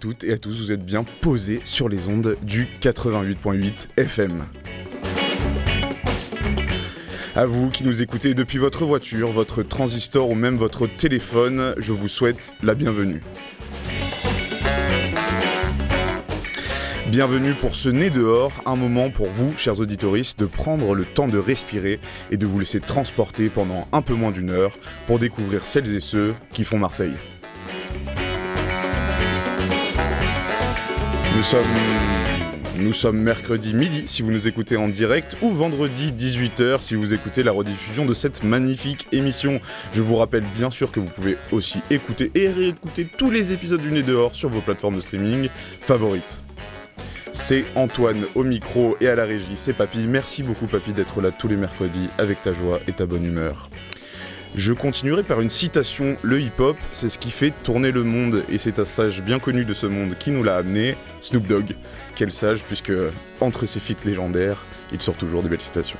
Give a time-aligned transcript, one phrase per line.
[0.00, 4.44] Toutes et à tous, vous êtes bien posés sur les ondes du 88.8 FM.
[7.36, 11.92] À vous qui nous écoutez depuis votre voiture, votre transistor ou même votre téléphone, je
[11.92, 13.22] vous souhaite la bienvenue.
[17.08, 21.28] Bienvenue pour ce nez dehors, un moment pour vous, chers auditoristes, de prendre le temps
[21.28, 24.76] de respirer et de vous laisser transporter pendant un peu moins d'une heure
[25.06, 27.14] pour découvrir celles et ceux qui font Marseille.
[32.76, 37.12] Nous sommes, mercredi midi si vous nous écoutez en direct ou vendredi 18h si vous
[37.12, 39.58] écoutez la rediffusion de cette magnifique émission.
[39.94, 43.82] Je vous rappelle bien sûr que vous pouvez aussi écouter et réécouter tous les épisodes
[43.82, 45.48] du Nez dehors sur vos plateformes de streaming
[45.80, 46.44] favorites.
[47.32, 50.06] C'est Antoine au micro et à la régie, c'est Papy.
[50.06, 53.70] Merci beaucoup Papy d'être là tous les mercredis avec ta joie et ta bonne humeur.
[54.56, 56.16] Je continuerai par une citation.
[56.22, 59.64] Le hip-hop, c'est ce qui fait tourner le monde, et c'est un sage bien connu
[59.64, 61.74] de ce monde qui nous l'a amené, Snoop Dogg.
[62.14, 62.92] Quel sage, puisque
[63.40, 65.98] entre ses feats légendaires, il sort toujours des belles citations.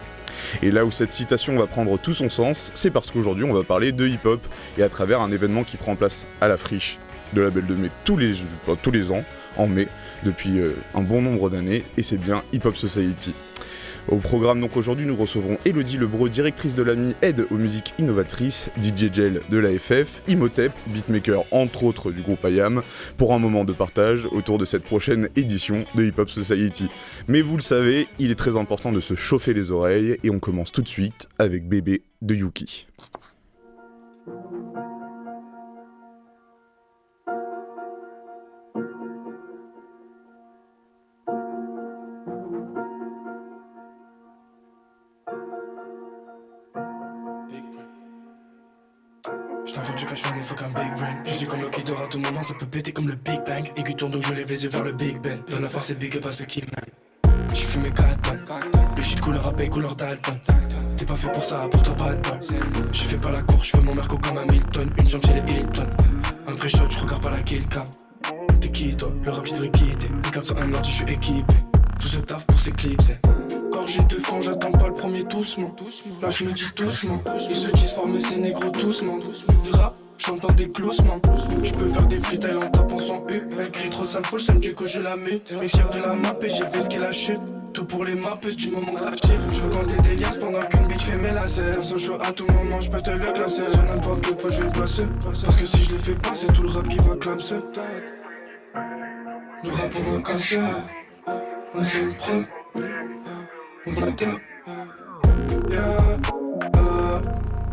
[0.62, 3.64] Et là où cette citation va prendre tout son sens, c'est parce qu'aujourd'hui on va
[3.64, 4.40] parler de hip-hop,
[4.78, 6.98] et à travers un événement qui prend place à la friche
[7.32, 8.34] de la Belle de Mai tous les,
[8.82, 9.24] tous les ans,
[9.56, 9.88] en mai,
[10.22, 13.34] depuis euh, un bon nombre d'années, et c'est bien Hip Hop Society.
[14.08, 18.68] Au programme donc aujourd'hui nous recevrons Elodie Lebreu, directrice de l'AMI Aide aux musiques innovatrices,
[18.82, 22.82] DJ Gel de l'AFF, Imhotep, beatmaker entre autres du groupe IAM,
[23.16, 26.88] pour un moment de partage autour de cette prochaine édition de Hip Hop Society.
[27.28, 30.38] Mais vous le savez, il est très important de se chauffer les oreilles et on
[30.38, 32.86] commence tout de suite avec Bébé de Yuki.
[52.74, 53.70] Péter comme le Big Bang.
[53.76, 55.38] Aigu tourne donc je lève les yeux vers le Big Ben.
[55.48, 57.46] Donne la force et big up à ceux qui m'aiment.
[57.54, 60.34] J'ai fumé 4 Le shit couleur AP, couleur Dalton.
[60.96, 62.18] T'es pas fait pour ça, pour toi pas de
[62.92, 64.90] Je fais pas la course, je fais mon merco comme un Milton.
[64.98, 65.86] Une jambe chez les Hilton.
[66.48, 67.84] Un pré-shot, je regarde pas la kill cam.
[68.60, 69.12] T'es qui toi?
[69.24, 70.08] Le rap, j'devrais quitter.
[70.24, 71.54] Les cartes sont un ordi, je suis équipé.
[72.00, 73.18] Tout ce taf pour s'éclipser.
[73.70, 75.76] Gorgé de fond, j'attends pas le premier doucement.
[76.20, 77.22] Là, je me dis doucement.
[77.48, 79.18] Ils se disent former ces négros doucement.
[79.18, 79.94] Du rap
[80.26, 81.20] J'entends des gloussements,
[81.62, 83.42] je peux faire des freestyles en tapant son U.
[83.58, 85.52] Elle crie trop, ça me fout le du coup je la mute.
[85.52, 87.40] Mixture de la map et j'ai fait ce qu'il a chute.
[87.74, 89.48] Tout pour les maps, du moment que ça chiffre.
[89.52, 91.74] Je veux compter des liasses pendant qu'une bitch fait mes lacets.
[91.74, 93.62] Sans chaud à tout moment, je peux te le glacer.
[93.70, 95.06] Sur n'importe quel point, je vais le placer.
[95.22, 97.56] Parce que si je le fais pas, c'est tout le rap qui va clamser.
[99.64, 100.58] Nous rap on va casser.
[101.74, 102.44] On s'est prêt.
[103.86, 104.06] On va
[105.74, 106.33] Yeah.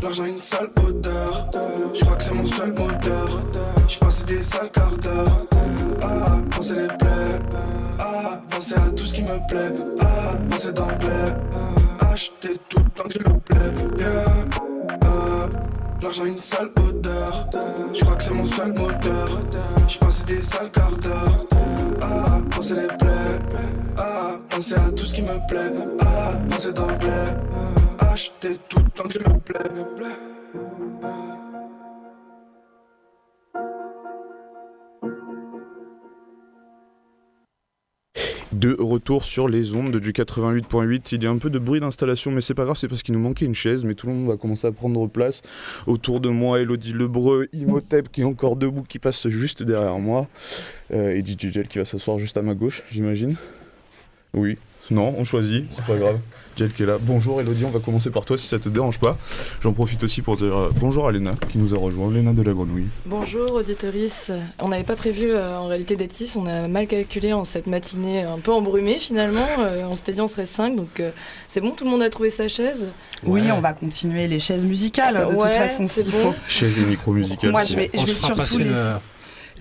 [0.02, 1.50] L'argent a une sale odeur.
[1.94, 3.24] Je crois que c'est mon seul moteur.
[3.86, 5.46] J'ai passé des sales quarts d'heure.
[6.02, 7.38] Ah, penser les plaies.
[8.00, 9.72] Ah, penser à tout ce qui me plaît.
[10.00, 11.24] Ah, penser d'anglais.
[12.00, 14.04] Acheter tout temps que je le plais.
[14.04, 14.24] Yeah.
[15.04, 15.48] Ah,
[16.02, 17.46] L'argent a une sale odeur.
[17.94, 19.26] Je crois que c'est mon seul moteur.
[19.86, 21.46] J'ai passé des sales quarts d'heure.
[22.00, 23.38] Ah, penser les plaies.
[23.96, 25.72] Ah, penser à tout ce qui me plaît.
[26.00, 27.24] Ah, penser d'anglais
[38.52, 42.30] De retour sur les ondes du 88.8, il y a un peu de bruit d'installation,
[42.30, 44.28] mais c'est pas grave, c'est parce qu'il nous manquait une chaise, mais tout le monde
[44.28, 45.42] va commencer à prendre place.
[45.86, 50.28] Autour de moi, Elodie Lebreu, Imhotep qui est encore debout, qui passe juste derrière moi,
[50.92, 53.36] euh, et DJ qui va s'asseoir juste à ma gauche, j'imagine.
[54.34, 54.58] Oui,
[54.92, 56.18] non, on choisit, c'est pas grave.
[56.54, 56.98] Jel qui est là.
[57.00, 59.16] Bonjour Elodie, on va commencer par toi si ça te dérange pas.
[59.62, 62.42] J'en profite aussi pour dire euh, bonjour à Léna qui nous a rejoint, Léna de
[62.42, 62.88] la Grenouille.
[63.06, 64.30] Bonjour auditoris.
[64.58, 67.66] On n'avait pas prévu euh, en réalité d'être 6, on a mal calculé en cette
[67.66, 69.46] matinée un peu embrumée finalement.
[69.60, 71.02] Euh, on s'était dit on serait 5, donc
[71.48, 72.88] c'est bon, tout le monde a trouvé sa chaise.
[73.22, 76.34] Oui, on va continuer les chaises musicales de toute façon s'il faut.
[76.48, 77.50] Chaises et micro musicales.
[77.50, 78.66] Moi je vais, je vais surtout les...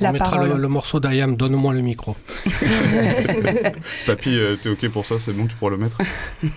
[0.02, 2.16] On mettra le, morceau d'Ayam, donne-moi le micro.
[4.06, 5.98] Papy, euh, t'es ok pour ça, c'est bon, tu pourras le mettre.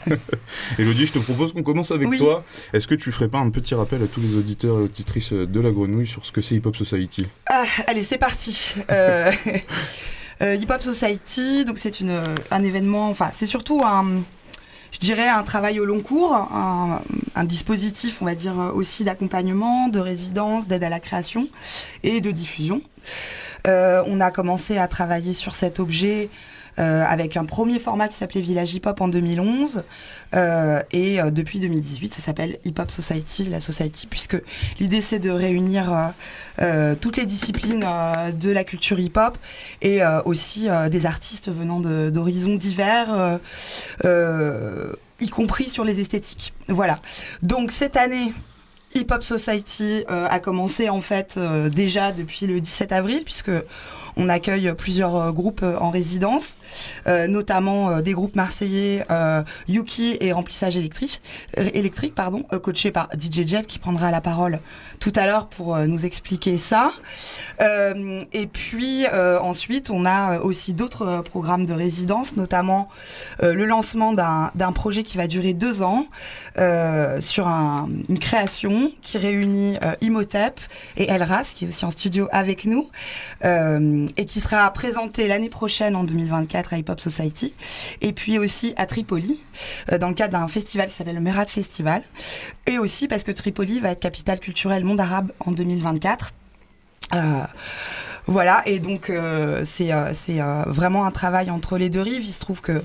[0.79, 2.45] Elodie, je te propose qu'on commence avec toi.
[2.73, 5.61] Est-ce que tu ferais pas un petit rappel à tous les auditeurs et auditrices de
[5.61, 7.27] la grenouille sur ce que c'est Hip Hop Society?
[7.47, 8.75] Ah, Allez, c'est parti.
[8.91, 9.31] Euh,
[10.43, 11.95] euh, Hip Hop Society, donc c'est
[12.51, 14.23] un événement, enfin c'est surtout un
[14.95, 19.99] je dirais, un travail au long cours, un, dispositif, on va dire, aussi d'accompagnement, de
[19.99, 21.49] résidence, d'aide à la création
[22.05, 22.81] et de diffusion.
[23.67, 26.31] Euh, on a commencé à travailler sur cet objet
[26.77, 29.85] avec un premier format qui s'appelait Village Hip Hop en 2011.
[30.93, 34.37] et depuis 2018, ça s'appelle Hip Hop Society, la Society, puisque
[34.81, 36.13] l'idée c'est de réunir
[37.01, 37.87] toutes les disciplines
[38.39, 39.39] de la culture hip hop
[39.83, 43.41] et aussi des artistes venant d'horizons divers
[45.21, 46.53] y compris sur les esthétiques.
[46.69, 46.99] Voilà.
[47.43, 48.33] Donc cette année,
[48.97, 53.51] Hip Hop Society euh, a commencé en fait euh, déjà depuis le 17 avril puisque
[54.17, 56.59] on accueille plusieurs euh, groupes en résidence,
[57.07, 59.05] notamment des groupes marseillais
[59.69, 61.21] Yuki et Remplissage électrique,
[61.57, 64.61] électrique pardon, coaché par DJ Jeff qui prendra la parole
[65.01, 66.93] tout à l'heure pour nous expliquer ça.
[67.61, 69.07] et puis
[69.41, 72.89] ensuite, on a aussi d'autres programmes de résidence, notamment
[73.43, 76.07] le lancement d'un projet qui va durer deux ans
[77.21, 80.61] sur une création qui réunit euh, Imhotep
[80.97, 82.89] et Elras, qui est aussi en studio avec nous,
[83.45, 87.55] euh, et qui sera présenté l'année prochaine, en 2024, à Hip Hop Society,
[88.01, 89.41] et puis aussi à Tripoli,
[89.93, 92.03] euh, dans le cadre d'un festival qui s'appelle le Merat Festival,
[92.67, 96.33] et aussi parce que Tripoli va être capitale culturelle monde arabe en 2024.
[98.27, 99.13] voilà, et donc
[99.65, 102.25] c'est c'est vraiment un travail entre les deux rives.
[102.25, 102.83] Il se trouve que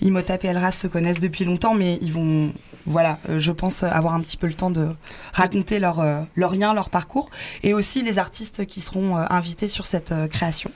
[0.00, 2.52] Imhotep et Elras se connaissent depuis longtemps, mais ils vont
[2.86, 4.88] voilà, euh, je pense avoir un petit peu le temps de
[5.32, 7.30] raconter leur, euh, leur lien, leur parcours,
[7.62, 10.70] et aussi les artistes qui seront euh, invités sur cette création.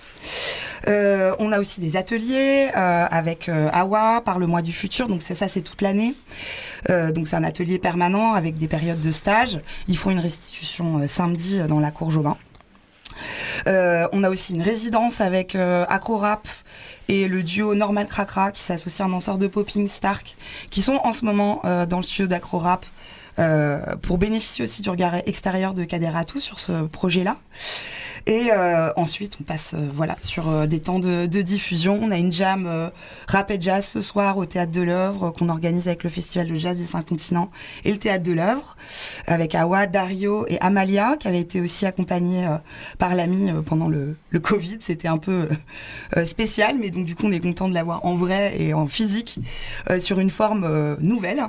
[0.87, 5.49] on a aussi des ateliers avec Awa par le mois du futur, donc c'est ça,
[5.49, 6.15] c'est toute l'année.
[6.89, 9.61] donc c'est un atelier permanent avec des périodes de stage.
[9.89, 12.37] Ils font une restitution samedi dans la cour Jobin.
[13.67, 16.49] on a aussi une résidence avec Acro Rap
[17.11, 20.37] et le duo Normal Cracra qui s'associe à un danseur de popping Stark
[20.71, 22.87] qui sont en ce moment euh, dans le studio d'Acro Rap
[23.41, 27.37] euh, pour bénéficier aussi du regard extérieur de Kader Atou sur ce projet-là.
[28.27, 31.99] Et euh, ensuite, on passe euh, voilà sur euh, des temps de, diffusion.
[32.03, 32.91] On a une jam
[33.27, 36.57] rap et jazz ce soir au Théâtre de l'œuvre qu'on organise avec le Festival de
[36.57, 37.51] jazz des cinq continents
[37.85, 38.77] et le Théâtre de l'œuvre
[39.27, 42.47] avec Awa, Dario et Amalia qui avaient été aussi accompagnés
[42.99, 44.79] par l'ami pendant le, le Covid.
[44.81, 45.49] C'était un peu
[46.27, 49.41] spécial, mais donc du coup on est content de l'avoir en vrai et en physique
[49.99, 51.43] sur une forme nouvelle.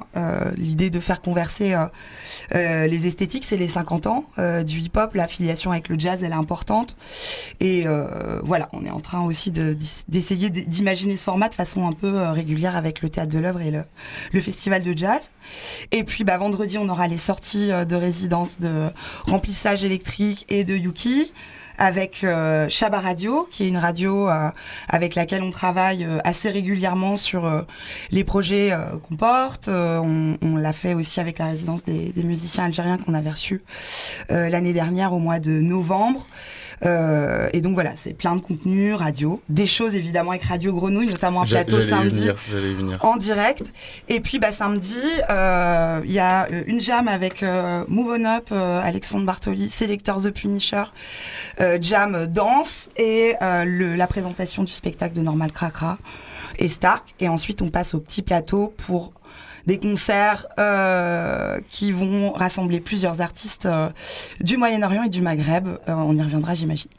[0.55, 1.75] L'idée de faire converser
[2.53, 5.15] les esthétiques, c'est les 50 ans du hip-hop.
[5.15, 6.61] L'affiliation avec le jazz, elle est importante
[7.59, 11.93] et euh, voilà, on est en train aussi d'essayer d'imaginer ce format de façon un
[11.93, 15.31] peu euh, régulière avec le théâtre de l'œuvre et le, festival de jazz.
[15.91, 18.89] Et puis bah, vendredi, on aura les sorties euh, de résidence de
[19.25, 21.31] remplissage électrique et de Yuki
[21.77, 24.29] avec euh, Radio, qui est une radio
[24.87, 27.49] avec laquelle on travaille assez régulièrement sur
[28.11, 28.71] les projets
[29.01, 29.67] qu'on porte.
[29.67, 33.63] on, l'a fait aussi avec la résidence des, des musiciens algériens qu'on avait reçus
[34.29, 36.27] l'année dernière au mois de novembre.
[36.83, 41.07] Euh, et donc voilà, c'est plein de contenu, radio, des choses évidemment avec Radio Grenouille,
[41.07, 42.29] notamment un plateau samedi
[43.01, 43.71] en direct.
[44.09, 44.97] Et puis bah, samedi,
[45.29, 47.43] euh, il y a euh, une jam avec
[47.87, 50.83] Move On Up, Alexandre Bartoli, Selector The Punisher,
[51.79, 55.97] jam danse et le, la présentation du spectacle de Normal Cracra
[56.57, 57.13] et Stark.
[57.19, 59.13] Et ensuite, on passe au petit plateau pour
[59.65, 63.89] des concerts euh, qui vont rassembler plusieurs artistes euh,
[64.39, 65.67] du Moyen-Orient et du Maghreb.
[65.67, 66.91] Euh, on y reviendra, j'imagine.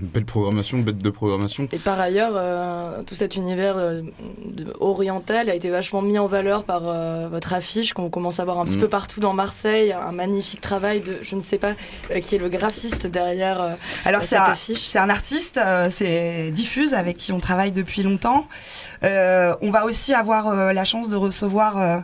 [0.00, 1.68] Belle programmation, bête de programmation.
[1.70, 4.02] Et par ailleurs, euh, tout cet univers euh,
[4.80, 8.58] oriental a été vachement mis en valeur par euh, votre affiche qu'on commence à voir
[8.58, 8.80] un petit mm.
[8.80, 9.92] peu partout dans Marseille.
[9.92, 11.74] Un magnifique travail de, je ne sais pas,
[12.22, 14.80] qui est le graphiste derrière Alors cette affiche.
[14.80, 18.46] C'est un artiste, c'est Diffuse avec qui on travaille depuis longtemps.
[19.02, 22.02] on va aussi avoir la chance de recevoir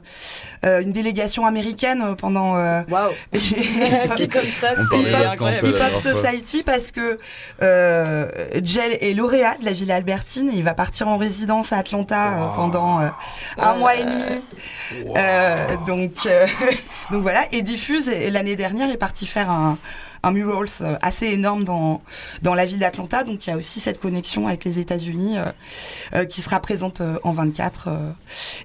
[0.62, 2.54] une délégation américaine pendant.
[2.54, 3.12] Waouh
[4.16, 5.68] Dit comme ça, c'est incroyable.
[5.68, 7.18] Hip Hop Society parce que
[7.78, 8.30] euh,
[8.62, 12.32] Jel est lauréat de la Villa Albertine et il va partir en résidence à Atlanta
[12.32, 13.08] euh, pendant euh,
[13.58, 15.14] un mois et demi.
[15.86, 16.12] donc,
[17.10, 17.44] donc voilà.
[17.52, 19.78] Et Diffuse, l'année dernière, est parti faire un,
[20.22, 22.02] un murals euh, assez énorme dans,
[22.42, 23.24] dans la ville d'Atlanta.
[23.24, 25.44] Donc il y a aussi cette connexion avec les États-Unis euh,
[26.14, 27.88] euh, qui sera présente en 24.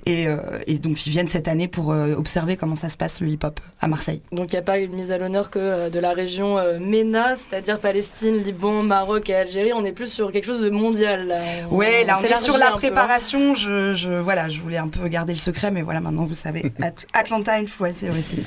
[0.06, 0.28] Et,
[0.68, 3.88] et, donc ils viennent cette année pour observer comment ça se passe le hip-hop à
[3.88, 4.22] Marseille.
[4.32, 7.80] Donc il n'y a pas une mise à l'honneur que de la région MENA, c'est-à-dire
[7.80, 9.72] Palestine, Liban, Maroc et Algérie.
[9.74, 11.34] On est plus sur quelque chose de mondial.
[11.70, 13.56] Oui, là on est sur la préparation.
[13.56, 16.72] Je, je, voilà, je voulais un peu garder le secret, mais voilà, maintenant vous savez.
[17.14, 18.44] Atlanta, une fois, c'est aussi.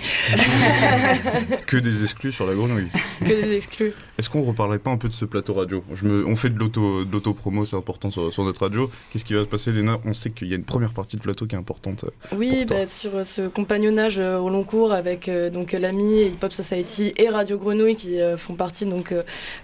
[1.66, 2.88] que des exclus sur la grenouille.
[3.20, 3.94] que des exclus.
[4.18, 6.58] Est-ce qu'on reparlerait pas un peu de ce plateau radio je me, On fait de
[6.58, 8.90] l'auto-promo, c'est important sur, sur, notre radio.
[9.12, 11.20] Qu'est-ce qui va se passer, Léna On sait qu'il y a une première partie de
[11.20, 12.04] plateau qui est importante.
[12.04, 16.38] Euh, oui, bah, sur euh, ce compagnonnage euh, au long cours avec donc l'AMI, Hip
[16.42, 19.12] Hop Society et Radio Grenouille qui font partie donc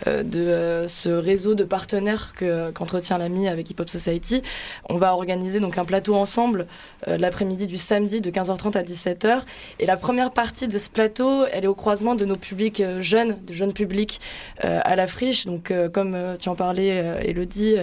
[0.07, 2.35] de ce réseau de partenaires
[2.75, 4.43] qu'entretient l'AMI avec Hip Hop Society.
[4.89, 6.67] On va organiser donc un plateau ensemble
[7.07, 9.43] l'après-midi du samedi de 15h30 à 17h.
[9.79, 13.37] Et la première partie de ce plateau, elle est au croisement de nos publics jeunes,
[13.47, 14.21] de jeunes publics
[14.61, 15.47] à la friche.
[15.47, 16.89] Donc, euh, comme euh, tu en parlais,
[17.25, 17.77] Elodie,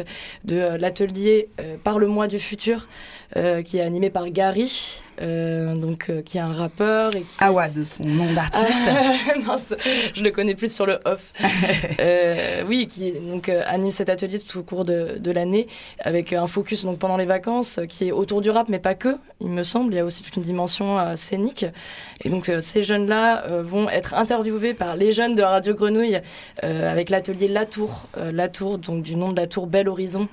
[0.46, 1.50] de l'atelier
[1.84, 2.88] Par le mois du futur,
[3.34, 5.02] qui est animé par Gary.
[5.22, 7.44] Euh, donc euh, qui est un rappeur et qui...
[7.44, 9.76] Awa de son nom d'artiste.
[10.16, 11.34] je le connais plus sur le off.
[12.00, 15.68] euh, oui, qui donc euh, anime cet atelier tout au cours de, de l'année
[16.00, 19.18] avec un focus donc pendant les vacances qui est autour du rap, mais pas que.
[19.42, 21.66] Il me semble, il y a aussi toute une dimension scénique.
[22.24, 26.20] Et donc ces jeunes-là vont être interviewés par les jeunes de Radio Grenouille
[26.62, 30.28] avec l'atelier Latour, Latour donc du nom de la tour Bel Horizon.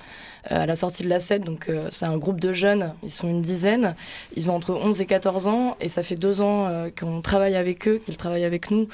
[0.53, 1.45] Euh, à la sortie de la SED.
[1.45, 3.97] Donc, euh, c'est un groupe de jeunes, ils sont une dizaine.
[4.37, 7.57] Ils ont entre 11 et 14 ans et ça fait deux ans euh, qu'on travaille
[7.57, 8.89] avec eux, qu'ils travaillent avec nous.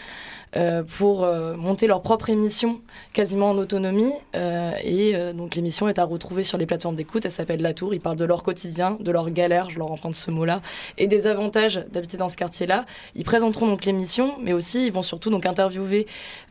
[0.86, 2.80] Pour monter leur propre émission
[3.14, 4.12] quasiment en autonomie.
[4.34, 7.24] et donc l'émission est à retrouver sur les plateformes d'écoute.
[7.24, 7.94] Elle s'appelle La Tour.
[7.94, 10.60] Ils parlent de leur quotidien, de leur galère, je leur emprunte ce mot-là,
[10.98, 12.84] et des avantages d'habiter dans ce quartier-là.
[13.14, 16.06] Ils présenteront donc l'émission, mais aussi ils vont surtout donc interviewer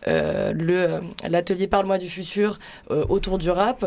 [0.07, 3.85] l'atelier Parle-moi du futur autour du rap.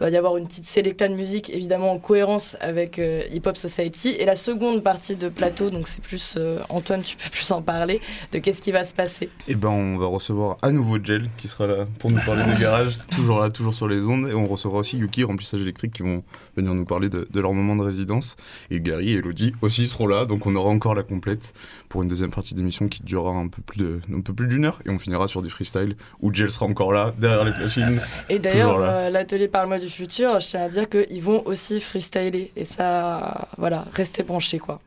[0.00, 3.42] Il va y avoir une petite sélecta de musique, évidemment en cohérence avec euh, Hip
[3.44, 4.16] Hop Society.
[4.18, 7.60] Et la seconde partie de plateau, donc c'est plus euh, Antoine, tu peux plus en
[7.60, 8.00] parler,
[8.32, 9.28] de qu'est-ce qui va se passer.
[9.52, 12.56] Eh ben, on va recevoir à nouveau Gel qui sera là pour nous parler des
[12.60, 14.28] garages, toujours là, toujours sur les ondes.
[14.28, 16.22] Et on recevra aussi Yuki, remplissage électrique, qui vont
[16.56, 18.36] venir nous parler de, leur moment de résidence.
[18.70, 21.52] Et Gary et Elodie aussi seront là, donc on aura encore la complète
[21.88, 24.00] pour une deuxième partie d'émission qui durera un peu plus
[24.36, 24.78] plus d'une heure.
[24.86, 28.00] Et on finira sur du freestyle où Gel sera encore là, derrière les machines.
[28.28, 32.52] Et d'ailleurs, euh, l'atelier Parle-moi du futur, je tiens à dire qu'ils vont aussi freestyler.
[32.54, 34.80] Et ça, voilà, restez branchés, quoi.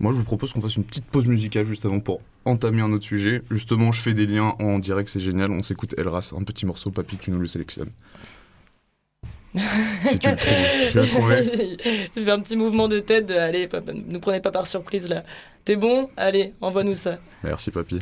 [0.00, 2.90] Moi, je vous propose qu'on fasse une petite pause musicale juste avant pour entamer un
[2.90, 3.42] autre sujet.
[3.50, 5.50] Justement, je fais des liens en direct, c'est génial.
[5.50, 7.90] On s'écoute Elras, un petit morceau, papy, tu nous le sélectionnes.
[9.54, 12.08] si tu le trouves, tu l'as trouvé.
[12.14, 15.06] Tu fais un petit mouvement de tête de allez, ne nous prenez pas par surprise
[15.08, 15.22] là.
[15.66, 16.08] T'es bon?
[16.16, 17.18] Allez, envoie-nous ça.
[17.44, 17.98] Merci, papy.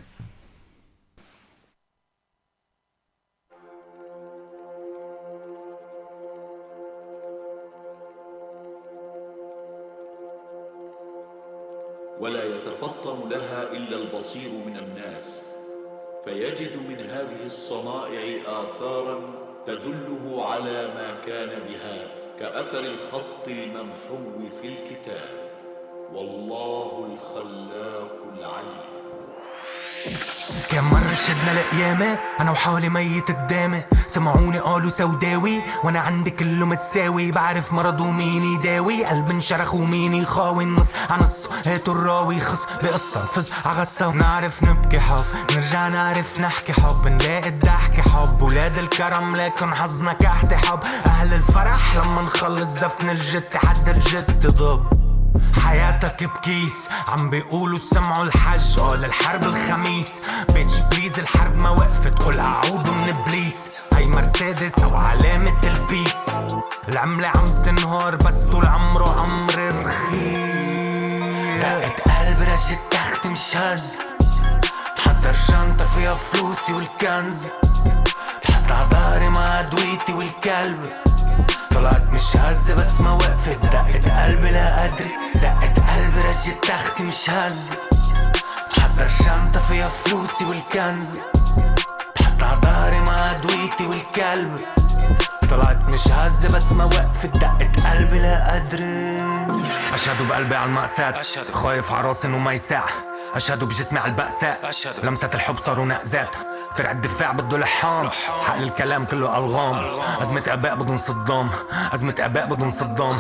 [12.21, 15.55] ولا يتفطن لها إلا البصير من الناس.
[16.25, 19.21] فيجد من هذه الصنائع آثارا
[19.67, 22.09] تدله على ما كان بها
[22.39, 25.51] كأثر الخط الممحو في الكتاب.
[26.15, 28.98] والله الخلاق العليم.
[30.71, 37.33] كم مرة شدنا لقيامة أنا وحالي ميت قدامي سمعوني قالوا سوداوي وأنا عندي كله متساوي
[37.33, 39.05] بعرف مرض ومين يداوي.
[39.05, 42.41] قلب انشرخ ومين يخاوي النص نص هاتوا الراوي.
[42.41, 44.11] خص بقصة نفز عغصة.
[44.11, 47.09] نعرف نبكي حب نرجع نعرف نحكي حب.
[47.09, 48.43] نلاقي الضحك حب.
[48.43, 54.98] ولاد الكرم لكن حظنا كحت حب أهل الفرح لما نخلص دفن الجت حد الجت ضب.
[55.65, 56.89] حياتك بكيس.
[57.09, 58.79] عم بيقولوا سمعوا الحج.
[58.79, 60.11] قال الحرب الخميس.
[60.55, 62.23] بيتش بليز الحرب ما وقفت.
[62.23, 63.69] قول أعوذ من إبليس.
[63.93, 66.17] هاي مرسيدس أو علامة البيس.
[66.89, 70.59] العملة عم تنهار بس طول عمره عمر رخيص
[71.61, 73.97] دقت قلب رجت تخت مش هز
[74.97, 77.47] حضر شنطة فيها فلوسي والكنز.
[78.45, 80.93] بحط عباري مع أدويتي والكلب.
[81.79, 83.59] طلعت مش هزة بس ما وقفت.
[83.63, 85.11] دقت قلبي لا أدري.
[85.35, 87.71] دقت قلبي رجت تختي مش هز.
[88.71, 91.19] حضر شنطة فيها فلوسي والكنز.
[92.17, 94.61] بحط عباري مع أدويتي والكلب.
[95.51, 97.37] طلعت مش هزة بس ما وقفت.
[97.37, 99.23] دقت قلبي لا أدري.
[99.95, 101.15] أشهد بقلبي على المأساة.
[101.53, 102.85] خايف عراسن وما يساع.
[103.35, 104.73] أشهد بجسمي على البأساء.
[105.03, 106.37] لمسة الحب صاروا نقزات.
[106.79, 108.09] ترع الدفاع بده لحام.
[108.41, 109.89] حق الكلام كله ألغام.
[110.21, 111.49] أزمة آباء بده صدام.
[111.93, 113.13] أزمة آباء بده صدام.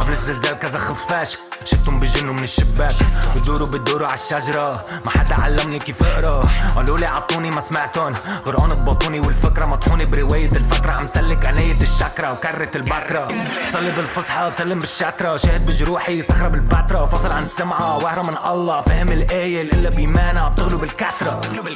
[0.00, 1.38] قبل الزلزال كذا خفاش.
[1.64, 2.94] شفتهم بجنوا من الشباك.
[3.36, 6.48] بدوروا بدوروا عالشجرة ما حدا علمني كيف أقرأ.
[6.76, 8.12] قالوا لي عطوني ما سمعتن
[8.46, 13.28] غرقان ببطوني والفكرة مطحوني برواية الفترة عم سلك انية الشكرة وكرة البكرة.
[13.72, 18.80] صلي بالفصحى بسلم بالشاترة شاهد بجروحي صخرة بالباترة فصل عن سمعة وأهرة من الله.
[18.80, 20.48] فهم الآية إلا بإيمانها.
[20.48, 21.30] بتغلب الكترة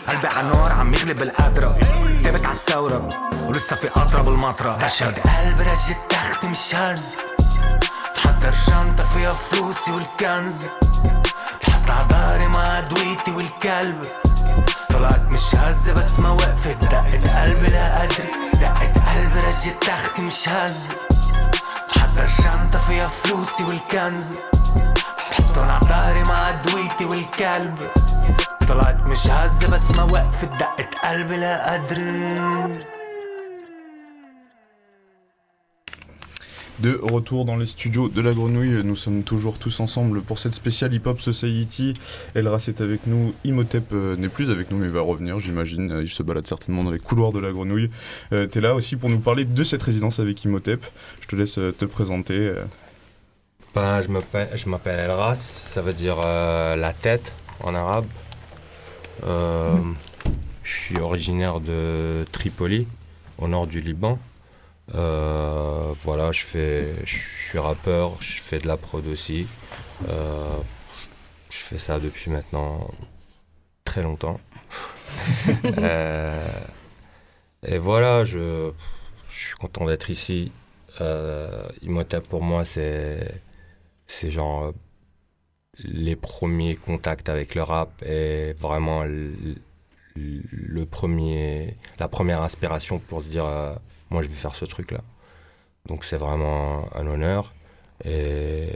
[0.09, 1.79] قلبي على النار عم يغلب القدرة
[2.23, 3.09] ثابت على الثورة
[3.47, 7.30] ولسه في قطرة بالمطرة أشهد قلب رجت تخت مش هز.
[8.41, 10.67] حضر شنطة فيها فلوسي والكنز.
[11.63, 14.09] بحط عباري مع ادويتي والكلب.
[14.89, 16.85] طلعت مش هزة بس ما وقفت.
[16.85, 18.31] دقت قلبي لا أدري.
[18.55, 20.97] دقت قلبي رجت تحتي مش هزة
[21.89, 24.35] حتى الشنطة فيها فلوسي والكنز.
[25.31, 27.89] بحطن عطاري مع دويتي والكلب.
[28.69, 30.49] طلعت مش هزة بس ما وقفت.
[30.61, 33.00] دقت قلبي لا أدري.
[36.81, 40.55] De retour dans les studios de la Grenouille, nous sommes toujours tous ensemble pour cette
[40.55, 41.93] spéciale Hip Hop Society.
[42.35, 46.03] Elras est avec nous, Imhotep euh, n'est plus avec nous mais va revenir j'imagine, euh,
[46.03, 47.91] il se balade certainement dans les couloirs de la Grenouille.
[48.33, 50.83] Euh, T'es là aussi pour nous parler de cette résidence avec Imhotep,
[51.21, 52.33] je te laisse euh, te présenter.
[52.39, 52.65] euh.
[53.75, 58.07] Ben, je m'appelle, Elras, ça veut dire euh, la tête en arabe.
[59.27, 59.77] Euh,
[60.65, 62.87] Je suis originaire de Tripoli,
[63.39, 64.19] au nord du Liban.
[64.95, 67.17] Euh, voilà, je fais, je
[67.49, 69.47] suis rappeur, je fais de la prod aussi.
[70.09, 70.57] Euh,
[71.51, 72.91] je fais ça depuis maintenant
[73.85, 74.41] très longtemps.
[75.65, 76.49] Euh,
[77.67, 78.71] et voilà, je,
[79.29, 80.53] je suis content d'être ici.
[81.83, 83.43] Imhotep pour moi, c'est
[84.07, 84.73] c'est genre
[85.79, 89.35] les premiers contacts avec le rap et vraiment le,
[90.15, 93.47] le premier, la première inspiration pour se dire
[94.11, 95.01] moi je vais faire ce truc là.
[95.87, 97.53] Donc c'est vraiment un honneur
[98.05, 98.69] et,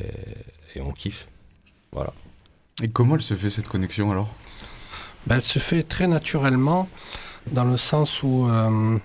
[0.74, 1.26] et on kiffe.
[1.92, 2.12] Voilà.
[2.82, 4.28] Et comment elle se fait cette connexion alors?
[5.26, 6.88] Ben, elle se fait très naturellement
[7.50, 8.98] dans le sens où euh,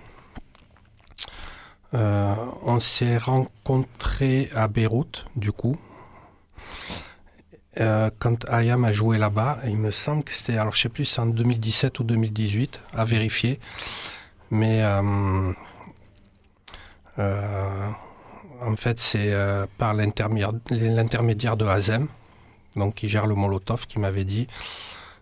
[1.93, 5.75] euh, on s'est rencontrés à Beyrouth, du coup.
[7.79, 11.05] Euh, quand Ayam a joué là-bas, il me semble que c'était, alors je sais plus,
[11.05, 13.59] c'est en 2017 ou 2018, à vérifier.
[14.51, 14.83] Mais
[17.19, 22.07] en fait, c'est euh, par l'intermédiaire de Hazem,
[22.75, 24.47] donc qui gère le Molotov, qui m'avait dit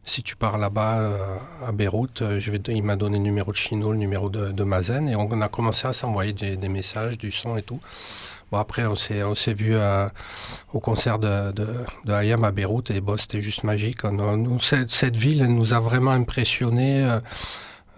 [0.08, 1.38] si tu pars là-bas euh,
[1.68, 2.40] à Beyrouth, euh,
[2.70, 5.86] il m'a donné le numéro de Chino, le numéro de, Mazen, et on a commencé
[5.86, 7.80] à s'envoyer des, messages, du son et tout.
[8.50, 10.08] Bon, après, on s'est, vu euh,
[10.74, 14.06] au concert de, de, Hayam à Beyrouth, et bon, c'était juste magique.
[14.06, 17.04] Nous, cette, ville, nous a vraiment impressionnés.
[17.04, 17.20] euh,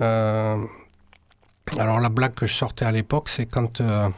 [0.02, 0.58] euh,
[1.78, 3.82] alors, la blague que je sortais à l'époque, c'est quand.
[3.82, 4.10] euh,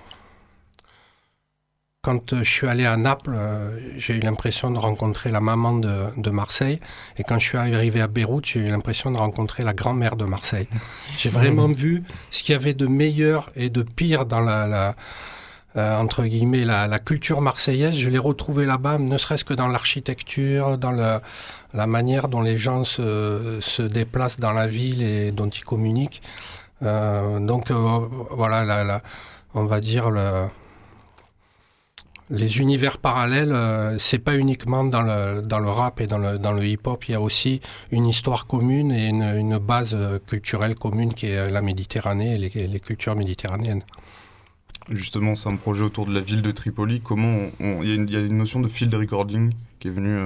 [2.04, 5.74] quand euh, je suis allé à Naples, euh, j'ai eu l'impression de rencontrer la maman
[5.74, 6.80] de, de Marseille.
[7.18, 10.26] Et quand je suis arrivé à Beyrouth, j'ai eu l'impression de rencontrer la grand-mère de
[10.26, 10.68] Marseille.
[11.18, 14.96] J'ai vraiment vu ce qu'il y avait de meilleur et de pire dans la, la-
[15.78, 17.96] euh, entre guillemets, la, la culture marseillaise.
[17.96, 22.84] Je l'ai retrouvé là-bas, ne serait-ce que dans l'architecture, dans la manière dont les gens
[22.84, 26.22] se, se déplacent dans la ville et dont ils communiquent.
[26.84, 29.02] Euh, donc euh, voilà,
[29.54, 30.48] on va dire le,
[32.30, 36.40] les univers parallèles, euh, c'est pas uniquement dans le, dans le rap et dans le,
[36.40, 39.96] dans le hip-hop, il y a aussi une histoire commune et une, une base
[40.28, 43.84] culturelle commune qui est la Méditerranée et les, cultures méditerranéennes.
[44.90, 47.02] Justement, c'est un projet autour de la ville de Tripoli.
[47.02, 50.18] Comment il y, a une- notion de field recording qui est venue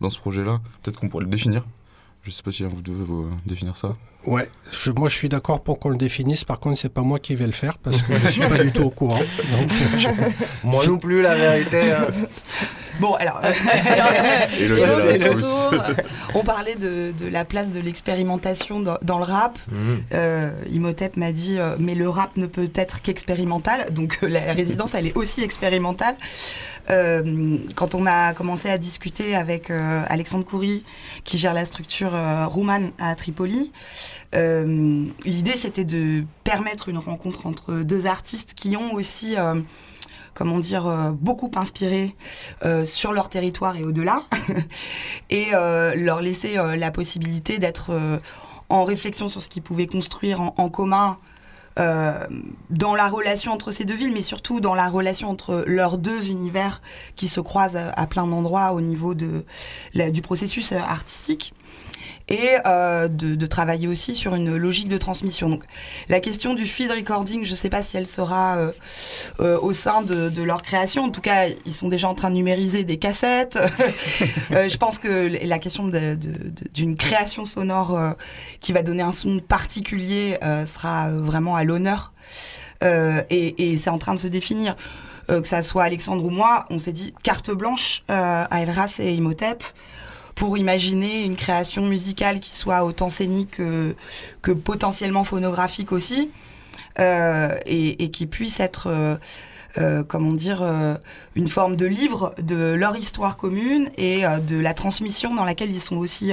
[0.00, 0.60] dans ce projet-là.
[0.82, 1.64] Peut-être qu'on pourrait le définir.
[2.24, 3.96] Je sais pas si vous devez vous, euh, définir ça.
[4.24, 4.48] Ouais,
[4.84, 7.34] je- moi je suis d'accord pour qu'on le définisse, par contre c'est pas moi qui
[7.34, 9.18] vais le faire parce que je suis pas du tout au courant.
[9.18, 10.08] Donc, je-
[10.64, 11.90] Moi non plus, la vérité.
[11.92, 12.06] hein.
[13.00, 13.50] Bon, alors, euh,
[14.60, 14.76] Et le
[16.34, 19.58] on parlait de, de la place de l'expérimentation dans, dans le rap.
[19.72, 20.02] Mhm.
[20.12, 24.40] Euh, Imhotep m'a dit, euh, mais le rap ne peut être qu'expérimental, donc euh, la
[24.52, 26.14] résidence, elle est aussi expérimentale.
[26.90, 30.84] Euh, quand on a commencé à discuter avec euh, Alexandre Coury,
[31.24, 33.72] qui gère la structure euh, Rouman à Tripoli,
[34.34, 39.36] l'idée c'était de permettre une rencontre entre deux artistes qui ont aussi,
[40.32, 42.16] comment dire, beaucoup inspiré
[42.86, 44.22] sur leur territoire et au-delà,
[45.30, 47.92] et leur laisser la possibilité d'être
[48.70, 51.18] en réflexion sur ce qu'ils pouvaient construire en, commun
[51.76, 56.28] dans la relation entre ces deux villes, mais surtout dans la relation entre leurs deux
[56.28, 56.82] univers
[57.16, 59.44] qui se croisent à, plein d'endroits au niveau de,
[59.94, 61.54] du processus euh, artistique.
[62.32, 65.50] Et euh, de, travailler aussi sur une logique de transmission.
[65.50, 65.64] Donc,
[66.08, 68.72] la question du feed recording, je ne sais pas si elle sera euh,
[69.40, 71.04] euh, au sein de, leur création.
[71.04, 73.58] En tout cas, ils sont déjà en train de numériser des cassettes.
[74.50, 75.90] Je pense que la question
[76.72, 77.98] d'une création sonore
[78.60, 82.14] qui va donner un son particulier sera vraiment à l'honneur.
[82.82, 84.74] Et c'est en train de se définir.
[85.28, 89.62] Que ça soit Alexandre ou moi, on s'est dit carte blanche à Elras et Imhotep
[90.42, 93.94] pour imaginer une création musicale qui soit autant scénique que,
[94.42, 96.32] que potentiellement phonographique aussi,
[96.98, 99.14] euh, et, qui puisse être, euh,
[99.78, 100.68] euh, comment dire,
[101.36, 105.80] une forme de livre de leur histoire commune et de la transmission dans laquelle ils
[105.80, 106.32] sont aussi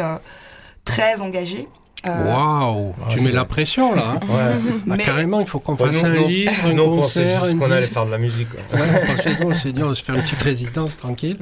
[0.86, 1.68] très engagés.
[2.06, 4.16] Waouh Ah, Tu mets la pression là.
[4.16, 4.20] hein.
[4.30, 4.36] Ouais.
[4.40, 7.20] Ah, Mais- carrément, il faut qu'on Ouais, fasse un nous- livre, un nous, on pensait
[7.22, 8.48] concert, juste un qu'on allait faire de la musique.
[8.50, 8.80] quoi.
[8.80, 11.38] Ouais, on s'est dit, on va se faire une petite résidence tranquille.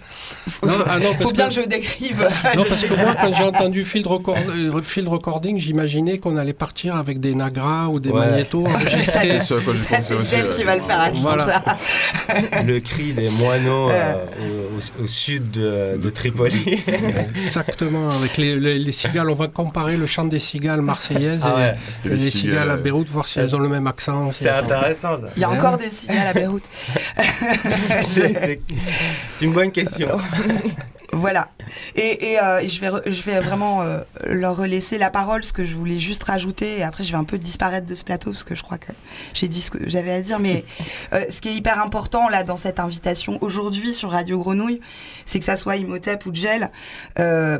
[0.65, 2.27] Non, ah non, Faut parce bien que- que je décrive.
[2.55, 6.53] Non, parce que moi, quand j'ai entendu field, record, euh, field recording, j'imaginais qu'on allait
[6.53, 8.25] partir avec des Nagras ou des Ouais.
[8.27, 9.27] magnétos enregistrés.
[9.27, 10.57] C'est ce à quoi je Ça, pensais c'est aussi.
[10.57, 11.63] Qui va le faire à Voilà.
[12.65, 16.81] Le cri des moineaux euh, au, au- au sud de, de Tripoli.
[17.35, 19.29] Exactement, avec les, les- les cigales.
[19.29, 21.49] On va comparer le chant des cigales marseillaises Ah
[22.05, 22.13] et, ouais.
[22.13, 24.29] et les, cigales à Beyrouth, voir si elles ont le même accent.
[24.31, 25.27] C'est intéressant ça.
[25.35, 26.63] Il y a encore des cigales à Beyrouth.
[28.01, 28.59] C'est
[29.41, 30.17] une bonne question.
[31.13, 31.47] Voilà.
[31.95, 35.43] Et, et, euh, et je, vais re- je vais vraiment euh, leur laisser la parole,
[35.43, 36.79] ce que je voulais juste rajouter.
[36.79, 38.91] Et après, je vais un peu disparaître de ce plateau, parce que je crois que
[39.33, 40.39] j'ai dit ce que j'avais à dire.
[40.39, 40.65] Mais
[41.13, 44.81] euh, ce qui est hyper important, là, dans cette invitation aujourd'hui sur Radio Grenouille,
[45.25, 46.71] c'est que ça soit Imhotep ou Gel,
[47.19, 47.57] euh,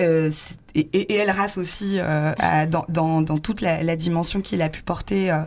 [0.00, 0.30] euh,
[0.74, 4.62] et, et, et Elras aussi, euh, à- dans, dans, dans toute la, la dimension qu'il
[4.62, 5.38] a pu porter, euh,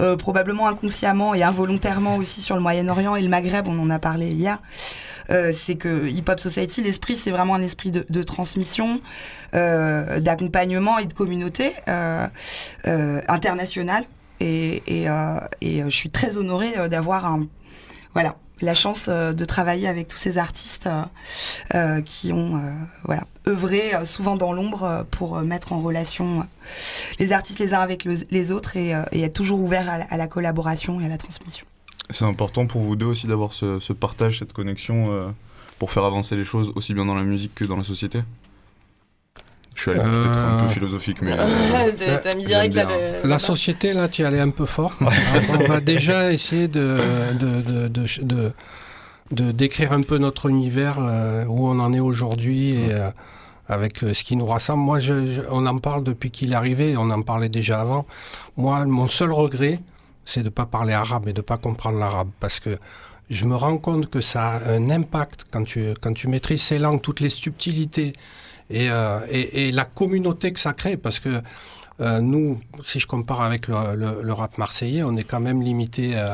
[0.00, 3.98] euh, probablement inconsciemment et involontairement aussi sur le Moyen-Orient et le Maghreb, on en a
[3.98, 4.58] parlé hier.
[5.32, 9.00] Euh, c'est que Hip Hop Society, l'esprit, c'est vraiment un esprit de, transmission,
[9.54, 12.28] euh, d'accompagnement et de communauté euh,
[13.28, 14.04] internationale.
[14.40, 17.38] Et, je suis très honorée d'avoir
[18.12, 20.88] voilà, la chance de travailler avec tous ces artistes
[22.04, 22.60] qui ont
[23.04, 26.46] voilà, œuvré souvent dans l'ombre pour mettre en relation
[27.18, 31.00] les artistes les uns avec le- les autres et, être toujours ouvert à la collaboration
[31.00, 31.66] et à la transmission.
[32.10, 35.28] C'est important pour vous deux aussi d'avoir ce, ce partage, cette connexion euh,
[35.78, 38.22] pour faire avancer les choses aussi bien dans la musique que dans la société
[39.74, 41.32] Je suis allé Euh, peut-être un peu philosophique, mais.
[41.38, 42.84] euh, T'as mis direct là
[43.22, 43.28] le.
[43.28, 44.92] La société, là, tu y allais un peu fort.
[45.00, 46.98] on va déjà essayer de,
[47.38, 48.52] de, de, de, de-
[49.30, 53.10] de décrire un peu notre univers, euh, où on en est aujourd'hui et euh,
[53.66, 54.82] avec euh, ce qui nous rassemble.
[54.82, 58.04] Moi, je- je- on en parle depuis qu'il est arrivé, on en parlait déjà avant.
[58.58, 59.80] Moi, mon seul regret,
[60.24, 62.30] c'est de ne pas parler arabe et de ne pas comprendre l'arabe.
[62.40, 62.78] Parce que
[63.30, 66.78] je me rends compte que ça a un impact quand tu, quand tu maîtrises ces
[66.78, 68.12] langues, toutes les subtilités
[68.70, 70.96] et, euh, et, la communauté que ça crée.
[70.96, 71.42] Parce que
[72.00, 76.26] euh, nous, si je compare avec le, rap marseillais, on est quand même limité euh,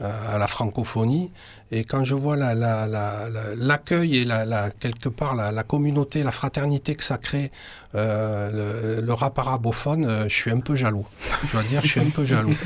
[0.00, 1.30] à la francophonie.
[1.72, 6.22] Et quand je vois la- la- la- la- l'accueil et la, quelque part la, communauté,
[6.22, 7.50] la fraternité que ça crée,
[7.94, 11.06] le, le rap arabophone, je suis un peu jaloux.
[11.46, 12.54] Je dois dire, je suis un peu jaloux.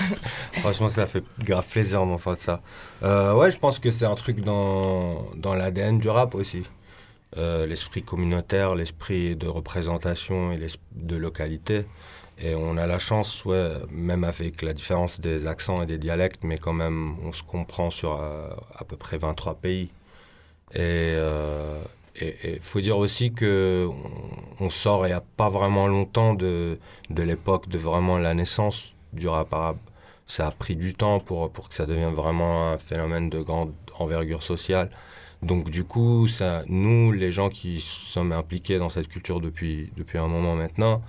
[0.54, 2.60] Franchement, ça fait grave plaisir d'entendre ça.
[3.02, 6.64] Euh, ouais, je pense que c'est un truc dans, dans l'ADN du rap aussi.
[7.36, 10.58] Euh, l'esprit communautaire, l'esprit de représentation et
[10.92, 11.86] de localité.
[12.38, 16.42] Et on a la chance, ouais, même avec la différence des accents et des dialectes,
[16.42, 19.90] mais quand même, on se comprend sur euh, à peu près 23 pays.
[20.74, 21.14] Et
[22.20, 23.88] il faut dire aussi que
[24.60, 26.78] on, on sort il n'y a pas vraiment longtemps de,
[27.10, 29.54] de l'époque de vraiment la naissance du rap.
[30.26, 33.72] Ça a pris du temps pour, pour que ça devienne vraiment un phénomène de grande
[33.98, 34.90] envergure sociale.
[35.42, 40.18] Donc du coup, ça, nous, les gens qui sommes impliqués dans cette culture depuis, depuis
[40.18, 41.02] un moment maintenant,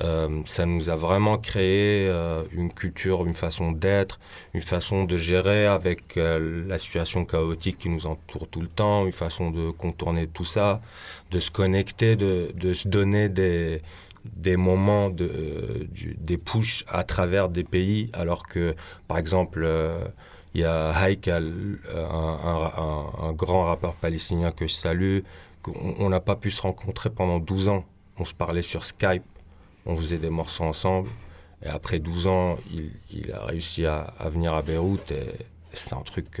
[0.00, 4.18] euh, ça nous a vraiment créé euh, une culture, une façon d'être,
[4.52, 9.06] une façon de gérer avec euh, la situation chaotique qui nous entoure tout le temps,
[9.06, 10.80] une façon de contourner tout ça,
[11.30, 13.82] de se connecter, de, de se donner des,
[14.24, 18.74] des moments, de, euh, des pushs à travers des pays, alors que,
[19.06, 19.98] par exemple, euh,
[20.54, 25.20] il y a Haikal, euh, un, grand rappeur palestinien que je salue,
[25.62, 27.84] qu'on on n'a pas pu se rencontrer pendant 12 ans.
[28.18, 29.24] On se parlait sur Skype,
[29.86, 31.10] on faisait des morceaux ensemble.
[31.62, 32.56] Et après 12 ans,
[33.10, 36.40] il, a réussi à, venir à Beyrouth et, c'est un truc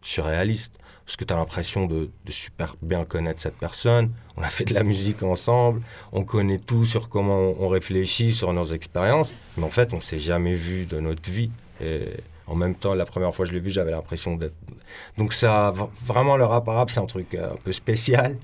[0.00, 0.78] surréaliste.
[1.10, 4.12] Parce que tu as l'impression de, super bien connaître cette personne.
[4.36, 8.52] On a fait de la musique ensemble, on connaît tout sur comment on, réfléchit, sur
[8.52, 9.32] nos expériences.
[9.56, 11.50] Mais en fait, on s'est jamais vu de notre vie.
[11.80, 12.02] Et
[12.46, 14.54] en même temps, la première fois que je l'ai vu, j'avais l'impression d'être.
[15.18, 15.74] Donc, ça,
[16.06, 18.36] vraiment, le rap c'est un truc euh, un peu spécial.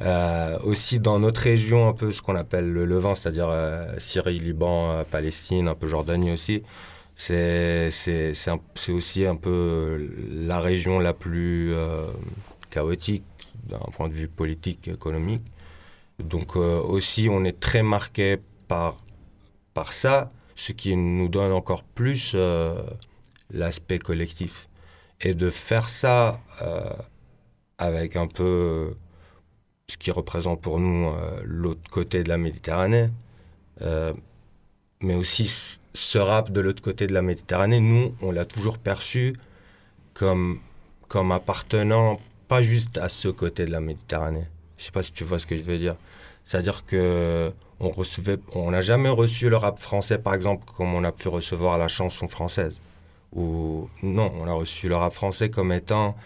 [0.00, 4.38] Euh, aussi dans notre région, un peu ce qu'on appelle le Levant, c'est-à-dire euh, Syrie,
[4.38, 6.62] Liban, Palestine, un peu Jordanie aussi.
[7.16, 7.92] C'est
[8.88, 12.10] aussi un peu la région la plus euh,
[12.70, 13.24] chaotique
[13.64, 15.42] d'un point de vue politique, économique.
[16.18, 18.96] Donc euh, aussi, on est très marqué par,
[19.74, 22.82] par ça, ce qui nous donne encore plus euh,
[23.50, 24.68] l'aspect collectif.
[25.20, 26.40] Et de faire ça
[27.78, 28.94] avec un peu
[29.88, 31.10] ce qui représente pour nous
[31.44, 33.08] l'autre côté de la Méditerranée,
[33.80, 39.36] mais aussi ce rap de l'autre côté de la Méditerranée, nous, on l'a toujours perçu
[40.12, 40.60] comme,
[41.08, 44.46] comme appartenant pas juste à ce côté de la Méditerranée.
[44.76, 45.96] Je sais pas si tu vois ce que je veux dire.
[46.44, 51.04] C'est-à-dire que on recevait, on n'a jamais reçu le rap français, par exemple, comme on
[51.04, 52.78] a pu recevoir la chanson française.
[53.32, 56.16] Ou non, on a reçu le rap français comme étant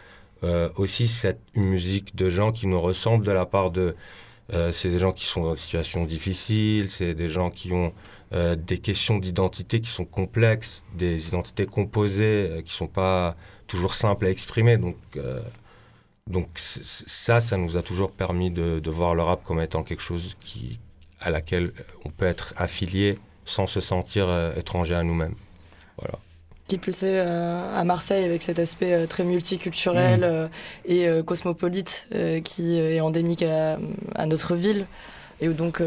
[0.44, 3.94] euh, aussi cette musique de gens qui nous ressemblent de la part de.
[4.52, 7.92] euh, c'est des gens qui sont dans des situations difficiles, c'est des gens qui ont
[8.32, 13.36] euh, des questions d'identité qui sont complexes, des identités composées euh, qui sont pas
[13.66, 14.76] toujours simples à exprimer.
[14.76, 15.40] Donc, euh,
[16.26, 20.02] donc ça, ça nous a toujours permis de, de voir le rap comme étant quelque
[20.02, 20.78] chose qui,
[21.20, 21.72] à laquelle
[22.04, 25.34] on peut être affilié sans se sentir euh, étranger à nous-mêmes.
[26.00, 26.18] Voilà.
[26.68, 30.48] qui pulsait euh, à Marseille avec cet aspect euh, très multiculturel euh,
[30.84, 32.06] et cosmopolite
[32.44, 33.78] qui est endémique à,
[34.14, 34.86] à notre ville
[35.40, 35.82] et où donc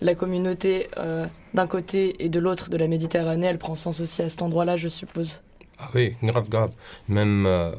[0.00, 4.22] la communauté euh, d'un côté et de l'autre de la Méditerranée elle prend sens aussi
[4.22, 5.40] à cet endroit-là je suppose.
[5.78, 6.70] Ah oui, grave, grave.
[7.08, 7.72] Même, euh,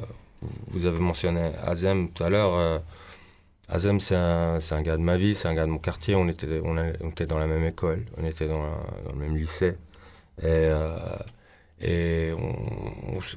[0.68, 2.54] vous avez mentionné Azem tout à l'heure.
[2.56, 2.80] euh,
[3.70, 6.14] Azem, c'est un, c'est un gars de ma vie, c'est un gars de mon quartier.
[6.16, 9.12] On était, on, a- on était dans la même école, on était dans, la- dans
[9.14, 9.76] le même lycée.
[10.42, 10.98] Et, euh,
[11.82, 12.32] et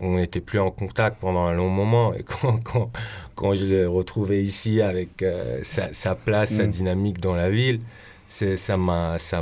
[0.00, 2.12] on- n'était plus en contact pendant un long moment.
[2.14, 2.90] Et quand, quand,
[3.34, 6.70] quand je l'ai retrouvé ici avec euh, sa, sa place, sa Mm.
[6.70, 7.80] dynamique dans la ville,
[8.28, 9.40] ça m'a, ça,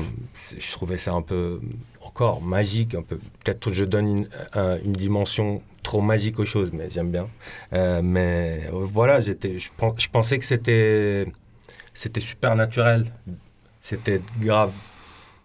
[0.58, 1.60] je trouvais ça un peu
[2.00, 3.18] encore magique, un peu.
[3.44, 7.28] Peut-être que je donne une, un- une dimension trop magique aux choses, mais j'aime bien.
[7.72, 11.26] Euh, mais euh, voilà, j'étais, je, je pensais que c'était,
[11.94, 13.12] c'était super naturel.
[13.80, 14.72] C'était grave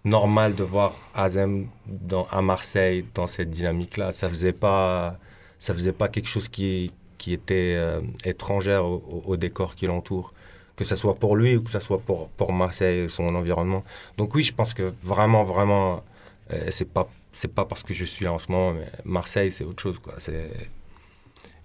[0.03, 4.11] normal de voir Azem dans, à Marseille dans cette dynamique-là.
[4.11, 5.17] Ça faisait pas,
[5.59, 10.33] ça faisait pas quelque chose qui, qui était euh, étrangère au décor qui l'entoure.
[10.75, 13.83] Que ce soit pour lui ou que ce soit pour, pour Marseille et son environnement.
[14.17, 16.03] Donc oui, je pense que vraiment, vraiment,
[16.53, 19.51] euh, c'est pas c'est pas parce que je suis là en ce moment, mais Marseille,
[19.53, 20.15] c'est autre chose, quoi.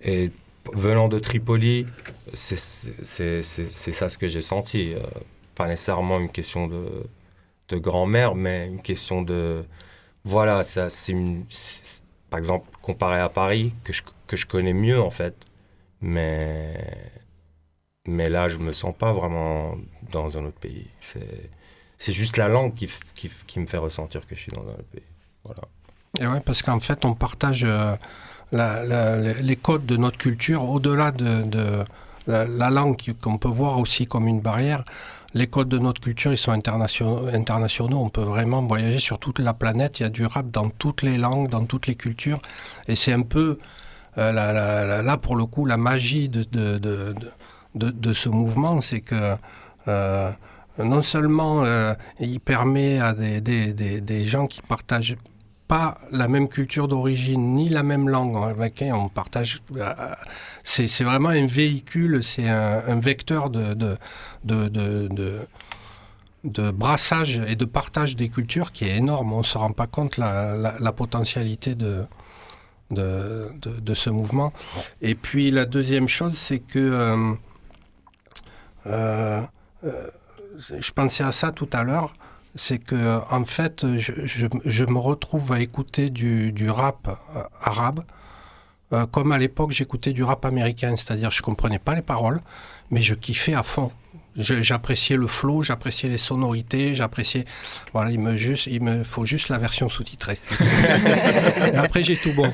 [0.03, 0.31] Et
[0.75, 1.87] venant de Tripoli,
[2.35, 4.95] c'est ça ce que j'ai senti.
[4.95, 5.01] euh,
[5.55, 6.85] pas nécessairement une question de
[7.71, 9.65] de grand-mère, mais une question de
[10.25, 11.15] voilà, ça c'est-
[12.31, 15.35] par exemple comparé à Paris que je que je connais mieux en fait,
[16.03, 16.75] mais
[18.07, 19.75] mais là je me sens pas vraiment
[20.13, 20.87] dans un autre pays.
[21.99, 22.89] C'est juste la langue qui,
[23.59, 25.03] me fait ressentir que je suis dans un autre pays.
[25.45, 25.63] Voilà.
[26.21, 27.97] Et ouais, parce qu'en fait, on partage euh,
[29.41, 31.85] les codes de notre culture au-delà de,
[32.27, 34.85] la, la langue qu'on peut voir aussi comme une barrière.
[35.35, 37.29] Les codes de notre culture, ils sont internationaux.
[37.29, 37.99] internationaux.
[37.99, 40.01] On peut vraiment voyager sur toute la planète.
[40.01, 42.41] Il y a du rap dans toutes les langues, dans toutes les cultures.
[42.89, 43.59] Et c'est un peu,
[44.17, 47.15] euh, là, pour le coup, la magie de-
[47.77, 49.37] de- ce mouvement, c'est que
[49.89, 50.31] euh,
[50.79, 55.17] non seulement euh, il permet à des, des, des, gens qui partagent
[55.69, 59.63] pas la même culture d'origine ni la même langue avec qui on partage.
[59.77, 59.95] euh,
[60.65, 63.97] c'est c'est vraiment un véhicule, c'est un, vecteur de, de,
[64.45, 65.09] de,
[66.45, 69.33] de, brassage et de partage des cultures qui est énorme.
[69.33, 72.05] On ne se rend pas compte la, la, potentialité de,
[72.91, 74.53] de, de, ce mouvement.
[75.03, 77.37] Et puis la deuxième chose, c'est que
[79.85, 82.15] je pensais à ça tout à l'heure
[82.59, 87.43] c'est que en fait, je, je- je me retrouve à écouter du, du rap euh,
[87.61, 88.01] arabe,
[88.95, 92.39] euh, comme à l'époque j'écoutais du rap américain, c'est-à-dire je comprenais pas les paroles,
[92.91, 93.93] mais je kiffais à fond.
[94.39, 97.45] J'appréciais le flow, j'appréciais les sonorités, j'appréciais.
[97.93, 100.39] Voilà, il me juste, il me faut juste la version sous-titrée.
[101.77, 102.51] Après j'ai tout bon.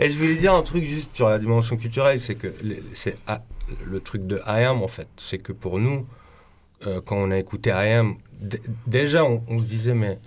[0.00, 2.52] Et je voulais dire un truc juste sur la dimension culturelle, c'est que
[2.94, 3.40] c'est ah,
[3.84, 6.06] le truc de IAM en fait, c'est que pour nous,
[6.86, 8.16] euh, quand on a écouté IAM,
[8.86, 10.18] déjà on, on se disait mais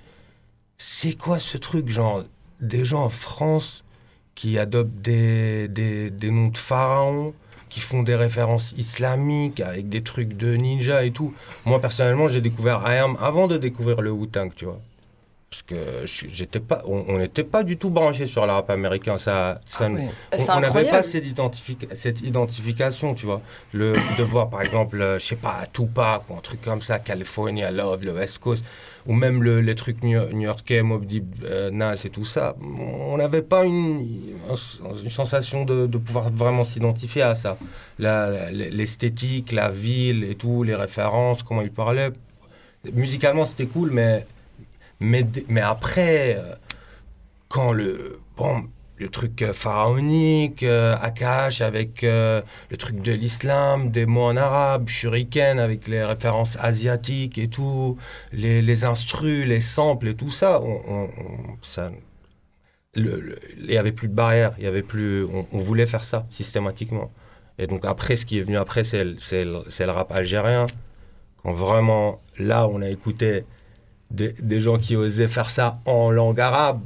[0.78, 2.24] c'est quoi ce truc genre
[2.60, 3.84] des gens en France
[4.36, 7.34] qui adoptent des, des, des noms de pharaons,
[7.70, 11.34] qui font des références islamiques avec des trucs de ninja et tout.
[11.66, 14.82] Moi personnellement j'ai découvert IAM avant de découvrir le Wu-Tang, tu vois.
[15.50, 19.18] Parce que j'étais pas, on n'était pas du tout branché sur le rap américain.
[19.18, 20.02] Ça, ça, Ah oui.
[20.48, 23.42] on n'avait pas cette, identifi- cette identification, tu vois.
[23.74, 27.00] Le, de voir, par exemple, euh, je sais pas, Tupac ou un truc comme ça,
[27.00, 28.64] California Love, le West Coast,
[29.08, 32.56] ou même le- les trucs new- new-yorkais, Mob Deep, euh, Nas et tout ça.
[32.62, 34.02] On n'avait pas une,
[35.04, 37.58] une sensation de, de pouvoir vraiment s'identifier à ça.
[37.98, 42.12] La- la- L'esthétique, la ville et tout, les références, comment il parlait.
[42.94, 44.28] Musicalement, c'était cool, mais,
[45.00, 46.56] mais, mais après, euh,
[47.48, 48.20] quand le.
[48.38, 48.66] Bon,
[48.98, 52.44] le truc euh, pharaonique, euh, Akash avec le
[52.78, 57.98] truc de l'islam, des mots en arabe, shuriken avec les références asiatiques et tout,
[58.34, 61.10] les, les instrus, les samples et tout ça, on,
[61.62, 61.92] ça
[62.96, 67.12] il n'y avait plus de barrière, il y avait plus, on, voulait faire ça systématiquement.
[67.58, 70.66] Et donc après, ce qui est venu après, c'est le, le rap algérien.
[71.38, 73.46] Quand vraiment, là, on a écouté
[74.12, 76.80] des, gens qui osaient faire ça en langue arabe,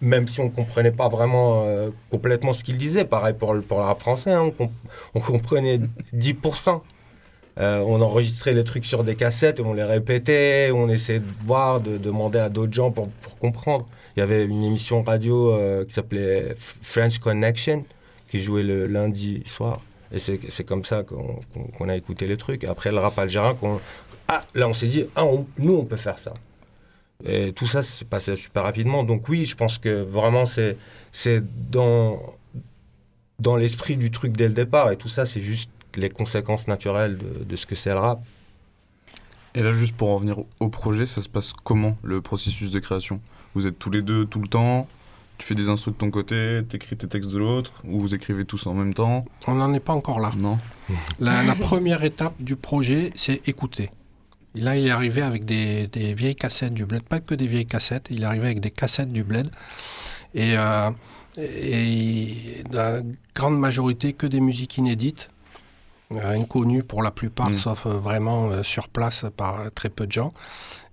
[0.00, 3.04] même si on comprenait pas vraiment euh, complètement ce qu'ils disaient.
[3.04, 4.72] Pareil pour, le- pour le rap français, hein, on, comp-
[5.14, 5.80] on comprenait
[6.14, 6.80] 10%.
[7.60, 11.24] Euh, on enregistrait les trucs sur des cassettes et on les répétait, on essayait de
[11.44, 13.88] voir, de demander à d'autres gens pour, pour comprendre.
[14.16, 17.84] Il y avait une émission radio euh, qui s'appelait French Connection
[18.28, 19.80] qui jouait le lundi soir.
[20.12, 21.40] Et c'est comme ça qu'on
[21.76, 22.64] qu'on a écouté les trucs.
[22.64, 23.56] Après le rap algérien,
[24.28, 25.24] ah, là on s'est dit, ah,
[25.58, 26.32] nous on peut faire ça.
[27.24, 29.02] Et tout ça s'est passé super rapidement.
[29.02, 30.76] Donc oui, je pense que vraiment c'est
[31.10, 32.22] c'est dans,
[33.40, 34.92] dans l'esprit du truc dès le départ.
[34.92, 38.20] Et tout ça, c'est juste les conséquences naturelles de, de ce que c'est le rap.
[39.54, 42.78] Et là, juste pour en venir au projet, ça se passe comment le processus de
[42.78, 43.20] création?
[43.54, 44.86] Vous êtes tous les deux tout le temps?
[45.38, 48.44] Tu fais des instrus de ton côté, t'écris tes textes de l'autre Ou vous écrivez
[48.44, 49.24] tous en même temps?
[49.46, 50.30] On n'en est pas encore là.
[50.36, 50.58] Non?
[51.18, 53.90] La, la première étape du projet, c'est écouter.
[54.58, 57.46] Et là, il est arrivé avec des, des vieilles cassettes du bled, pas que des
[57.46, 59.52] vieilles cassettes, il est arrivé avec des cassettes du bled.
[60.34, 60.90] Et, euh,
[61.36, 63.00] et la
[63.36, 65.28] grande majorité, que des musiques inédites,
[66.16, 67.58] euh, inconnues pour la plupart, Mm.
[67.58, 70.32] sauf euh, vraiment euh, sur place par très peu de gens.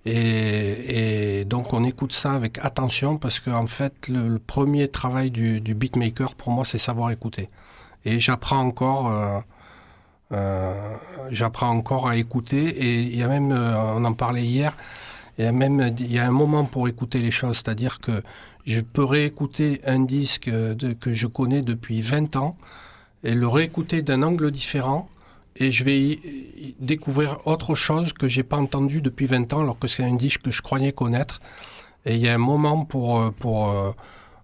[0.04, 4.86] Et, et donc, on écoute ça avec attention parce qu'en en fait, le, le premier
[4.86, 7.48] travail du, du beatmaker, pour moi, c'est savoir écouter.
[8.04, 9.10] Et j'apprends encore.
[10.32, 10.96] Euh,
[11.30, 14.76] j'apprends encore à écouter et il y a même, euh, on en parlait hier,
[15.38, 18.22] il y a même il y a un moment pour écouter les choses, c'est-à-dire que
[18.64, 22.56] je peux réécouter un disque euh, que je connais depuis 20 ans
[23.22, 25.08] et le réécouter d'un angle différent
[25.54, 26.18] et je vais
[26.80, 30.42] découvrir autre chose que j'ai pas entendu depuis 20 ans alors que c'est un disque
[30.42, 31.38] que je croyais connaître.
[32.04, 33.94] Et il y a un moment pour, pour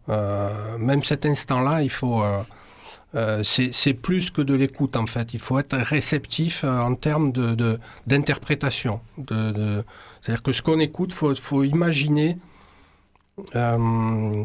[0.08, 2.24] même cet instant-là, il faut
[3.14, 5.34] euh, c'est plus que de l'écoute en fait.
[5.34, 9.00] Il faut être réceptif euh, en termes de- d'interprétation.
[9.18, 9.84] De, de,
[10.20, 12.38] C'est-à-dire que ce qu'on écoute, il faut, faut imaginer
[13.54, 14.44] euh,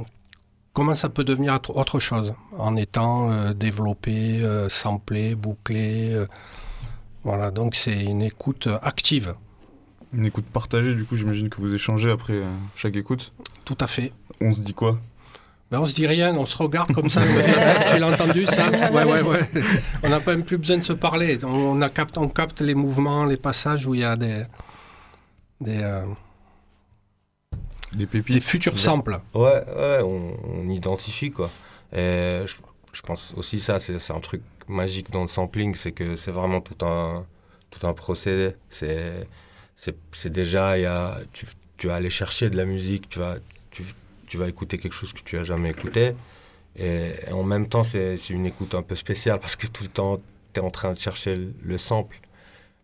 [0.73, 6.25] comment ça peut devenir autre- chose en étant développé, samplé, bouclé.
[7.23, 9.35] voilà, donc c'est une écoute active,
[10.13, 12.41] Une écoute partagée, du coup, j'imagine que vous échangez après
[12.75, 13.33] chaque écoute.
[13.65, 14.13] tout à fait.
[14.39, 14.99] On se dit quoi?
[15.69, 17.21] Ben, on se dit rien, on se regarde comme ça.
[17.91, 18.69] tu l'as entendu ça?
[18.91, 19.39] Ouais, ouais, ouais.
[20.03, 21.37] On n'a pas même plus besoin de se parler.
[21.43, 24.43] On, on a capte, on capte les mouvements, les passages où il y a des,
[25.59, 26.05] des, euh,
[27.93, 29.19] Des futurs samples.
[29.33, 31.49] Ouais, ouais, on, on identifie quoi.
[31.93, 32.55] Et je,
[32.93, 36.59] je pense aussi ça, c'est un truc magique dans le sampling, c'est que c'est vraiment
[36.61, 37.25] tout un,
[37.71, 38.55] tout un procédé.
[38.69, 39.27] C'est
[39.75, 41.45] c'est- c'est déjà, il y a, tu,
[41.77, 43.35] tu vas aller chercher de la musique, tu vas,
[43.69, 43.83] tu,
[44.27, 46.13] tu vas écouter quelque chose que tu as jamais écouté.
[46.75, 50.19] Et, en même temps, c'est une écoute un peu spéciale parce que tout le temps,
[50.53, 52.19] tu es en train de chercher le, le sample.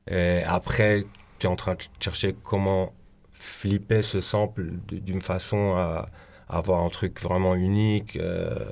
[0.09, 1.05] Et après,
[1.39, 2.93] tu es en train de chercher comment
[3.33, 6.09] flipper ce sample d'une façon à,
[6.49, 8.17] avoir un truc vraiment unique.
[8.17, 8.71] euh,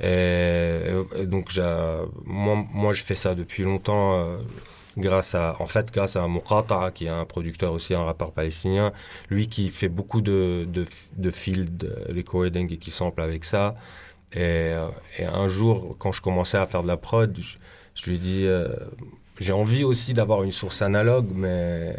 [0.00, 1.52] et, et donc,
[2.24, 4.14] moi, moi, je fais ça depuis longtemps.
[4.14, 4.38] euh,
[4.96, 6.26] grâce à, en fait, grâce à
[6.94, 8.92] qui est un producteur aussi, un rappeur palestinien,
[9.30, 13.74] lui qui fait beaucoup de, de, de field recording et qui sample avec ça.
[14.32, 17.36] Et, euh, et un jour, quand je commençais à faire de la prod,
[17.94, 18.68] je, lui ai dit, euh,
[19.40, 21.96] j'ai envie aussi d'avoir une source analogue, mais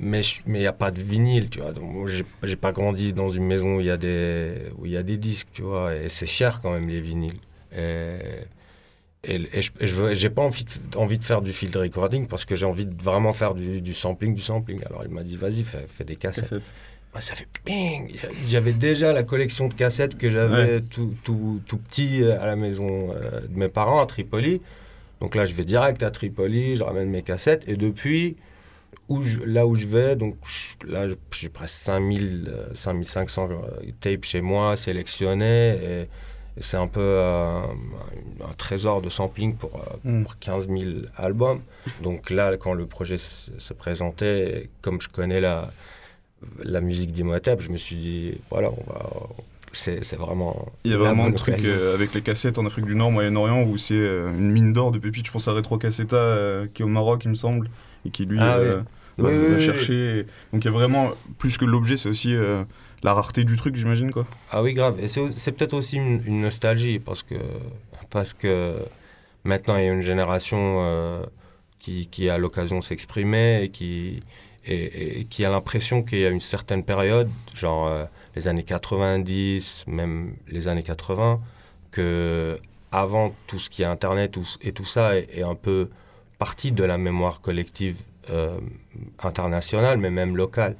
[0.00, 1.72] mais il n'y a pas de vinyle, tu vois.
[1.72, 2.08] Donc,
[2.42, 5.48] j'ai pas grandi dans une maison où il y a des y a des disques,
[5.52, 5.94] tu vois.
[5.94, 7.40] Et c'est cher quand même les vinyles.
[9.24, 9.70] Et, et je
[10.14, 13.02] j'ai pas envie de, envie de faire du field recording parce que j'ai envie de
[13.02, 14.80] vraiment faire du, du sampling, du sampling.
[14.86, 16.44] Alors il m'a dit vas-y fais, fais des cassettes.
[16.44, 16.62] Cassette.
[17.14, 18.14] Moi, ça fait ping
[18.48, 22.54] J'avais déjà la collection de cassettes que j'avais tout, tout, tout petit euh, à la
[22.54, 24.60] maison euh, de mes parents à Tripoli.
[25.20, 27.64] Donc là, je vais direct à Tripoli, je ramène mes cassettes.
[27.66, 28.36] Et depuis,
[29.08, 33.90] où je- là où je vais, donc je- là, j'ai presque 5000, euh, 5500 euh,
[34.00, 35.76] tapes chez moi, sélectionnés.
[35.82, 36.08] Et,
[36.58, 40.24] et c'est un peu euh, un, trésor de sampling pour, euh, Mm.
[40.24, 40.80] pour 15 000
[41.16, 41.60] albums.
[42.02, 45.70] Donc là, quand le projet se, se présentait, comme je connais la,
[46.64, 49.10] la musique d'Imhotep, je me suis dit, voilà, on va.
[49.72, 50.66] C'est c'est vraiment.
[50.84, 53.62] Il y a vraiment un truc euh, avec les cassettes en Afrique du Nord, Moyen-Orient,
[53.64, 55.26] où c'est euh, une mine d'or de pépites.
[55.26, 57.68] Je pense à Retro Cassetta, euh, qui est au Maroc, il me semble,
[58.06, 58.80] et qui lui Ah euh,
[59.18, 59.24] oui.
[59.24, 59.64] va, Oui, va oui, oui.
[59.66, 60.26] chercher.
[60.54, 62.64] Donc il y a vraiment, plus que l'objet, c'est aussi euh,
[63.02, 64.26] la rareté du truc, j'imagine, quoi.
[64.50, 64.98] Ah oui, grave.
[65.02, 67.36] Et c'est peut-être aussi une, nostalgie parce que,
[68.10, 68.78] parce que
[69.44, 71.24] maintenant il y a une génération euh,
[71.78, 74.22] qui, a l'occasion de s'exprimer et qui,
[75.44, 78.04] a l'impression qu'il y a une certaine période, genre euh,
[78.36, 81.40] les années 90, même les années 80,
[81.90, 82.58] que
[82.90, 85.88] avant tout ce qui est Internet et tout ça est, est un peu
[86.38, 87.96] partie de la mémoire collective
[88.30, 88.58] euh,
[89.22, 90.76] internationale, mais même locale.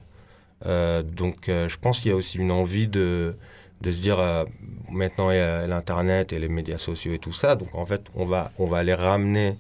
[0.67, 3.37] Euh, donc euh, je pense qu'il y a aussi une envie de,
[3.81, 4.45] de se dire, euh,
[4.91, 8.03] maintenant il y a l'Internet et les médias sociaux et tout ça, donc en fait
[8.15, 9.57] on va, on va aller ramener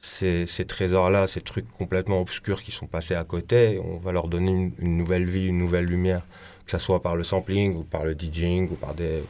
[0.00, 4.28] ces, ces trésors-là, ces trucs complètement obscurs qui sont passés à côté, on va leur
[4.28, 6.22] donner une, nouvelle vie, une nouvelle lumière,
[6.66, 9.22] que ce soit par le sampling ou par le DJing ou par des,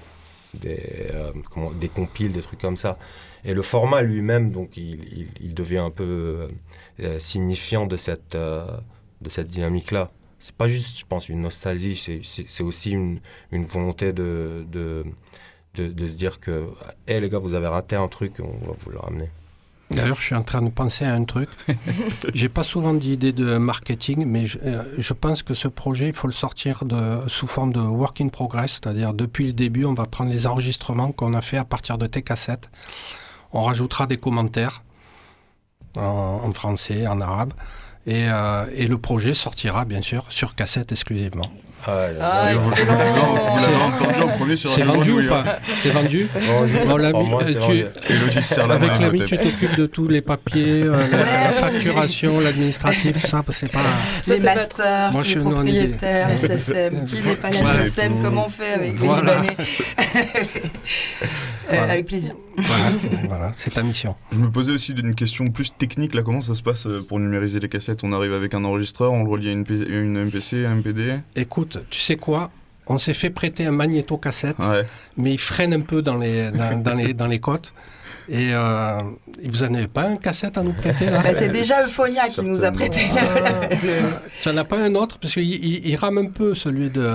[0.55, 1.09] des,
[1.81, 2.99] des compiles, des trucs comme ça.
[3.45, 6.49] Et le format lui-même, donc, il, il, devient un peu
[7.19, 10.11] signifiant de cette, de cette dynamique-là.
[10.47, 13.19] C'est pas juste, je pense, une nostalgie, c'est- aussi une,
[13.51, 15.05] une volonté de, de,
[15.75, 16.69] de, de se dire que,
[17.09, 19.29] hé les gars, vous avez raté un truc, on va vous le ramener.
[19.91, 21.49] D'ailleurs, je suis en train de penser à un truc.
[22.35, 26.13] J'ai pas souvent d'idées de marketing, mais je, euh, je pense que ce projet, il
[26.13, 29.95] faut le sortir de, sous forme de work in progress, c'est-à-dire depuis le début, on
[29.95, 32.71] va prendre les enregistrements qu'on a fait à partir de tes cassettes.
[33.53, 34.85] On rajoutera des commentaires
[35.97, 36.03] en,
[36.45, 37.53] en français, en arabe,
[38.07, 41.51] et, euh, et le projet sortira bien sûr sur cassette exclusivement.
[41.89, 42.95] Ah, Ah, Vous excellent.
[42.99, 45.43] l'avez entendu en premier sur C'est vendu ou Grenouille, hein.
[45.45, 46.29] pas C'est vendu.
[46.35, 47.85] Bon, moi, euh, tu- vendu.
[48.73, 53.45] Avec l'ami, tu t'occupes de tous les papiers, euh, la, la facturation, l'administratif, tout ça,
[53.51, 53.79] c'est pas.
[54.25, 56.47] Ça, les c'est pas masters, Moi, je les suis non propriétaires, idée.
[56.59, 57.05] SSM.
[57.07, 57.87] Qui n'est pas la.
[57.87, 59.35] SSM Comment on fait avec les Voilà.
[59.43, 59.57] Libanais
[61.69, 61.93] Euh, Voilà.
[61.95, 62.33] Avec plaisir.
[62.57, 62.93] Voilà,
[63.29, 64.15] voilà, c'est ta mission.
[64.33, 67.19] Je me posais aussi une question plus technique là, comment ça se passe euh, pour
[67.19, 68.05] numériser les cassettes?
[68.05, 71.17] On arrive avec un enregistreur, on le relie à une, P- une MPC, un MPD
[71.35, 72.51] Écoute, tu sais quoi?
[72.89, 74.87] On s'est fait prêter un magnéto-cassette, Ouais.
[75.17, 77.73] mais il freine un peu dans les, dans, dans les, dans les côtes.
[78.29, 79.03] Et euh,
[79.45, 81.21] vous en avez pas un cassette à nous prêter là?
[81.23, 83.03] Bah, c'est déjà Euphonia qui nous a prêté.
[83.17, 83.69] Ah,
[84.43, 85.19] Tu n'en as pas un autre?
[85.19, 87.15] Parce qu'il il, il rame un peu celui de.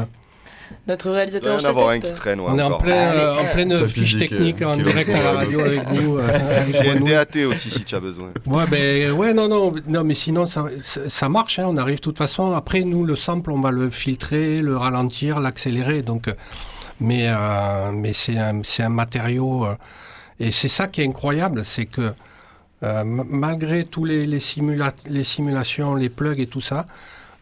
[0.87, 2.39] Notre réalisateur Rien à voir, un qui traîne.
[2.39, 5.09] ouais, On est en, plein, euh, en pleine T'as fiche physique, technique euh, en direct
[5.11, 6.17] à la radio avec vous.
[6.17, 6.27] euh,
[6.61, 6.95] avec J'ai un.
[6.99, 8.29] DAT aussi si tu as besoin.
[8.47, 10.65] Ouais, ben, ouais, non, non, non, mais sinon, ça,
[11.07, 12.53] ça- marche, hein, on arrive de toute façon.
[12.53, 16.01] Après, nous, le sample, on va le filtrer, le ralentir, l'accélérer.
[16.01, 16.33] Donc, euh,
[16.99, 19.65] mais euh, mais c'est un, c'est un matériau.
[19.65, 19.75] euh,
[20.39, 22.13] et c'est ça qui est incroyable, c'est que
[22.83, 26.87] euh, malgré tous les, les, simula- les simulations, les plugs et tout ça,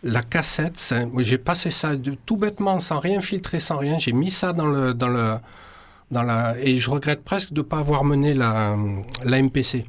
[0.03, 1.91] la cassette, j'ai passé ça
[2.25, 3.97] tout bêtement, sans rien filtrer, sans rien.
[3.97, 5.35] J'ai mis ça dans le, dans le,
[6.11, 8.75] dans la, et je regrette presque de ne pas avoir mené la,
[9.25, 9.85] MPC.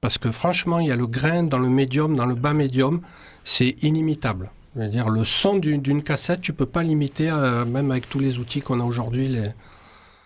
[0.00, 3.00] Parce que franchement, il y a le grain dans le médium, dans le bas médium,
[3.44, 4.50] c'est inimitable.
[4.76, 8.20] Je veux dire, le son d'une cassette, tu peux pas l'imiter, euh, même avec tous
[8.20, 9.38] les outils qu'on a aujourd'hui.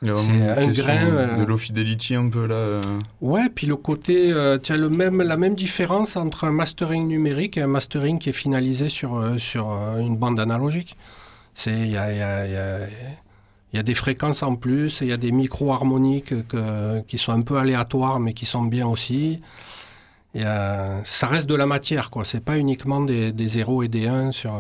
[0.03, 2.55] Il y a C'est vraiment un grain, de euh, low fidelity un peu là.
[2.55, 2.81] euh.
[3.21, 7.07] Ouais, puis le côté, euh, tu as le même, la même différence entre un mastering
[7.07, 10.97] numérique et un mastering qui est finalisé sur, sur une bande analogique.
[11.55, 12.87] C'est- Il y a, il y a- il y a-
[13.73, 17.33] il y a des fréquences en plus, il y a des micro-harmoniques que- qui sont
[17.33, 19.41] un peu aléatoires mais qui sont bien aussi.
[20.35, 22.25] Il y a- ça reste de la matière, quoi.
[22.25, 24.59] C'est pas uniquement des, des 0 et des 1 sur,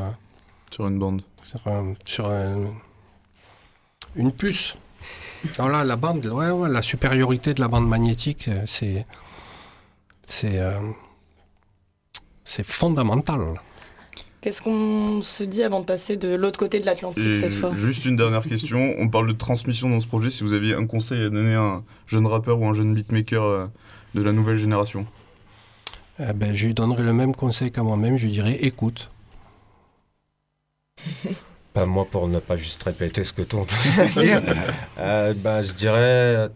[0.70, 1.22] sur une bande.
[1.47, 2.68] sur, un- sur un-
[4.16, 4.74] une puce.
[5.59, 9.07] Alors là, la bande, ouais, ouais, la supériorité de la bande magnétique, euh, c'est
[10.26, 10.78] c'est euh,
[12.45, 13.61] c'est fondamental.
[14.40, 17.72] Qu'est-ce qu'on se dit avant de passer de l'autre côté de l'Atlantique Et cette fois?
[17.74, 18.95] juste une dernière question.
[18.99, 20.30] On parle de transmission dans ce projet.
[20.30, 23.43] Si vous aviez un conseil à donner à un jeune rappeur ou un jeune beatmaker
[23.43, 23.66] euh,
[24.14, 25.07] de la nouvelle génération?
[26.18, 28.16] Eh ben, je lui donnerai le même conseil qu'à moi-même.
[28.16, 29.11] Je lui dirais écoute.
[31.72, 33.66] Pas moi pour ne pas juste répéter ce que tout
[34.14, 34.42] dire.
[34.98, 36.48] Euh, ben, je dirais euh,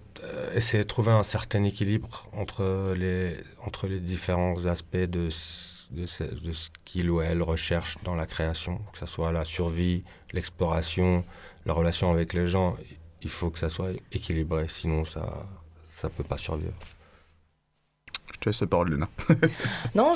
[0.55, 6.05] essayer de trouver un certain équilibre entre les, entre les différents aspects de, ce- de,
[6.07, 10.05] ce, de ce qu'il ou elle recherche dans la création, que ce soit la survie,
[10.33, 11.25] l'exploration,
[11.65, 12.77] la relation avec les gens.
[13.23, 15.47] Il faut que ça soit équilibré, sinon ça
[15.89, 16.75] ça peut pas survivre.
[18.37, 19.07] Je te laisse la parole, Lena.
[19.95, 20.13] Non,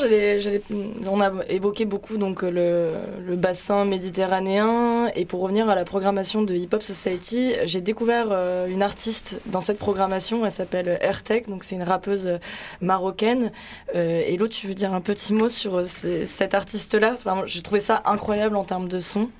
[1.09, 2.93] on a évoqué beaucoup donc le,
[3.27, 8.27] le bassin méditerranéen et pour revenir à la programmation de Hip Hop Society, j'ai découvert
[8.31, 10.45] euh, une artiste dans cette programmation.
[10.45, 12.39] Elle s'appelle Airtech, donc c'est une rappeuse euh,
[12.83, 13.53] marocaine.
[13.97, 17.15] Euh, et l'autre, tu veux dire un petit mot sur euh, ces- cette artiste-là?
[17.15, 19.31] Enfin, J'ai trouvé ça incroyable en termes de son.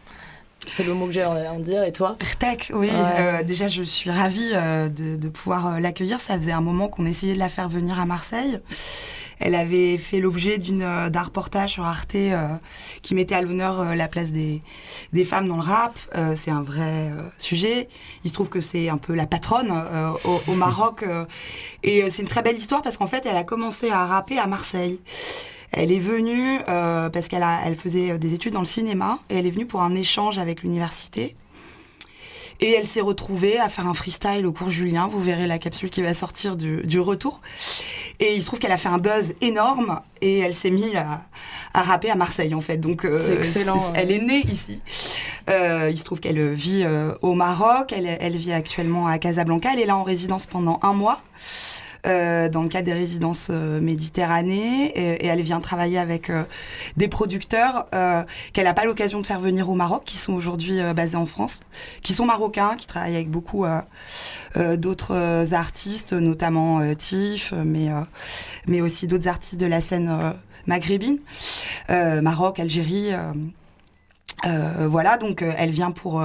[0.67, 1.83] C'est le mot que j'ai à en dire.
[1.85, 2.89] Et toi Rtec, oui.
[2.89, 2.93] Ouais.
[2.95, 6.21] euh, déjà, je suis ravie euh, de, de pouvoir euh, l'accueillir.
[6.21, 8.61] Ça faisait un moment qu'on essayait de la faire venir à Marseille.
[9.43, 12.47] Elle avait fait l'objet d'une euh, d'un reportage sur Arte euh,
[13.01, 14.61] qui mettait à l'honneur euh, la place des,
[15.15, 15.99] des femmes dans le rap.
[16.15, 17.89] Euh, c'est un vrai sujet.
[18.23, 21.05] Il se trouve que c'est un peu la patronne euh, au, au Maroc.
[21.05, 21.25] euh,
[21.83, 24.39] et euh, c'est une très belle histoire parce qu'en fait, elle a commencé à rapper
[24.39, 25.01] à Marseille.
[25.73, 29.47] Elle est venue euh, parce qu'elle elle faisait des études dans le cinéma et elle
[29.47, 31.37] est venue pour un échange avec l'université.
[32.63, 35.09] Et elle s'est retrouvée à faire un freestyle au cours Julien.
[35.09, 37.41] Vous verrez la capsule qui va sortir du, du retour.
[38.19, 41.23] Et il se trouve qu'elle a fait un buzz énorme et elle s'est mise à,
[41.73, 42.77] à, rapper à Marseille en fait.
[42.77, 43.93] Donc euh, c'est excellent.
[43.95, 44.81] Elle est née ici.
[45.49, 47.95] Euh, il se trouve qu'elle vit euh, au Maroc.
[47.97, 49.71] Elle, elle, vit actuellement à Casablanca.
[49.73, 51.23] Elle est là en résidence pendant un mois.
[52.07, 56.45] Euh, dans le cadre des résidences euh, Méditerranée et, elle vient travailler avec euh,
[56.97, 57.87] des producteurs
[58.53, 61.61] qu'elle n'a pas l'occasion de faire venir au Maroc, qui sont aujourd'hui basés en France,
[62.03, 63.67] qui sont marocains, qui travaillent avec beaucoup
[64.57, 67.89] d'autres artistes, notamment Tif, mais,
[68.67, 70.35] mais aussi d'autres artistes de la scène
[70.67, 71.19] maghrébine,
[71.89, 73.11] Maroc, Algérie.
[74.47, 76.23] Euh, voilà, donc elle vient pour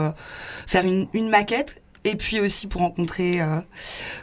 [0.68, 3.60] faire une, une, maquette et puis aussi pour rencontrer euh,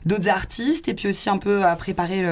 [0.06, 2.22] d'autres artistes, et puis aussi un peu à préparer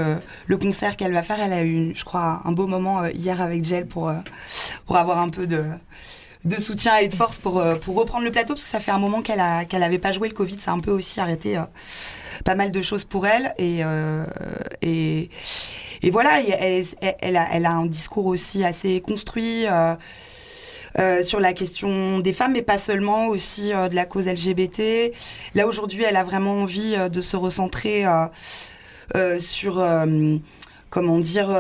[0.47, 1.41] le, concert qu'elle va faire.
[1.41, 4.15] Elle a eu, je crois, un beau moment euh, hier avec Gel pour, euh,
[4.87, 5.65] pour avoir un peu de,
[6.45, 8.99] de soutien et de force pour, pour reprendre le plateau, parce que ça fait un
[8.99, 10.29] moment qu'elle a qu'elle pas joué.
[10.29, 11.61] Le Covid, ça a un peu aussi arrêté
[12.45, 13.53] pas mal de choses pour elle.
[13.59, 13.81] Et,
[14.83, 19.67] et, voilà, elle a un discours aussi assez construit.
[20.99, 25.13] Euh, sur la question des femmes, mais pas seulement, aussi euh, de la cause LGBT.
[25.55, 28.05] Là, aujourd'hui, elle a vraiment envie euh, de se recentrer
[29.39, 29.85] sur
[30.89, 31.57] comment dire,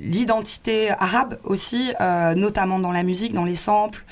[0.00, 1.92] l'identité arabe aussi,
[2.36, 4.04] notamment dans la musique, dans les samples.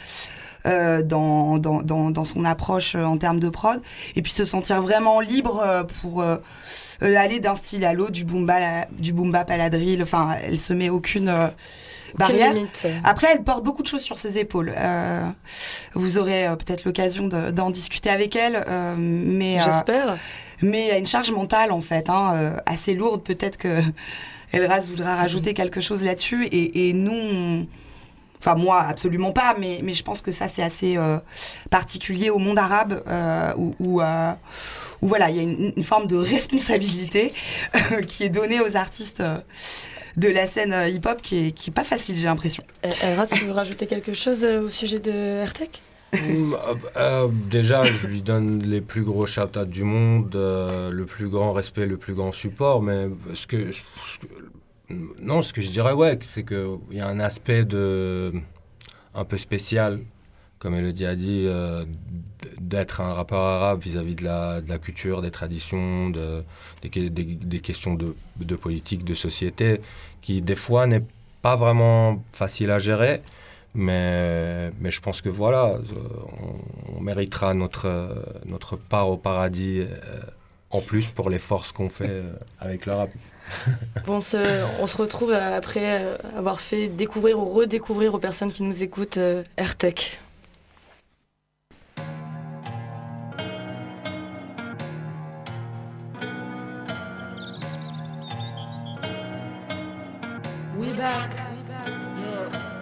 [0.65, 3.81] dans, dans, dans, son approche en termes de prod,
[4.17, 6.25] et puis se sentir vraiment libre pour
[7.03, 9.51] aller d'un style à l'autre, du boom bap, du boom bap.
[10.03, 11.51] Enfin, elle se met aucune
[12.17, 12.55] barrière.
[13.05, 14.73] Après, elle porte beaucoup de choses sur ses épaules.
[14.77, 15.23] Euh,
[15.95, 20.17] vous aurez euh, peut-être l'occasion d'en discuter avec elle, euh, mais j'espère.
[20.63, 23.23] mais il y a une charge mentale en fait, hein, assez lourde.
[23.23, 23.81] Peut-être que
[24.53, 27.67] Elras voudra rajouter quelque chose là-dessus, et, et nous.
[28.41, 30.97] Enfin, moi, absolument pas, mais, mais je pense que ça, c'est assez
[31.71, 36.07] particulier au monde arabe, euh, où, où, où, voilà, il y a une, une, forme
[36.07, 37.33] de responsabilité
[38.07, 39.25] qui est donnée aux artistes
[40.19, 42.65] de la scène euh, hip-hop qui est, qui est pas facile, j'ai l'impression.
[43.03, 45.81] Elra, tu veux rajouter quelque chose euh, au sujet de AirTech
[46.13, 46.55] mm,
[46.97, 51.87] euh, déjà, je lui donne les plus gros shout du monde, le plus grand respect,
[51.87, 52.83] le plus grand support.
[52.83, 53.71] Mais ce que,
[55.21, 58.33] non, ce que je dirais, ouais, c'est qu'il y a un aspect de
[59.15, 60.01] un peu spécial,
[60.59, 61.47] comme Elodie a dit,
[62.61, 66.43] d'être un rappeur arabe vis-à-vis de, la, de la culture, des traditions, de,
[66.83, 69.81] des, des, questions de, de, politique, de société,
[70.21, 71.03] qui des fois n'est
[71.43, 73.23] pas vraiment facile à gérer.
[73.75, 75.79] Mais, mais je pense que voilà, euh,
[76.97, 78.09] on, méritera notre,
[78.47, 80.21] notre part au paradis euh,
[80.71, 83.11] en plus pour les forces qu'on fait euh, avec l'arabe.
[84.07, 88.83] Bon, on, on se retrouve après avoir fait découvrir ou redécouvrir aux personnes qui nous
[88.83, 89.19] écoutent
[89.57, 90.21] AirTech.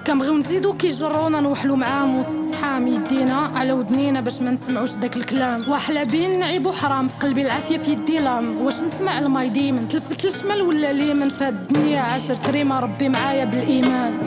[0.07, 2.31] كنبغيو نزيدو كيجرونا نوحلو معاهم وسط
[2.87, 5.71] يدينا على ودنينا باش ما نسمعوش داك الكلام.
[5.71, 8.59] وأحلى بين نعيب وحرام في قلبي العافية في يدي لام.
[8.59, 14.19] واش نسمع الماي ديمن؟ تلفت الشمال ولا اليمن؟ فهاد الدنيا عاشر ريما ربي معايا بالإيمان.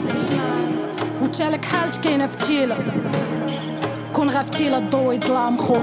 [1.22, 2.76] وتشالك حالت كاينة في تشيلة.
[4.12, 5.74] كون غا في تشيلة الضو يظلام خو.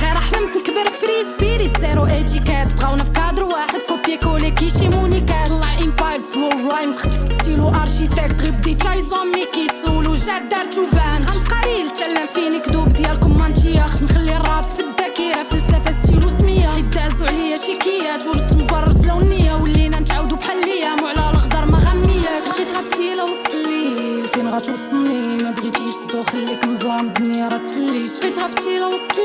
[0.00, 1.80] غير حلمت نكبر فري سبيريت.
[1.80, 3.80] زيرو اتيكات بغاونا في كادر واحد.
[4.06, 9.44] كوبي كولي كيشي مونيكات طلع امباير فلو رايمز ختك ستيلو ارشيتكت غير بديت جاي زومي
[9.54, 15.42] كيسولو جات دارت وبان غنبقى ريل تلا فيني كدوب ديالكم مانتياخ نخلي الراب في الذاكره
[15.50, 20.94] فلسفه ستيلو سميه حيت دازو عليا شيكيات ورت مبرز لو النيه ولينا نتعاودو بحال ليا
[21.00, 26.64] مو على الخضر ما غمياك بغيت غفتيله وسط الليل فين غتوصلني ما بغيتيش تدو خليك
[26.64, 29.15] مظلام الدنيا راه تسليت بغيت غفتيله وسط الليل فين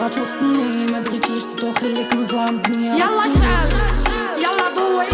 [0.00, 3.68] غتوصلني ما بغيتيش تدو خليك مظلام الدنيا يلا شعل
[4.38, 5.06] يلا ضوي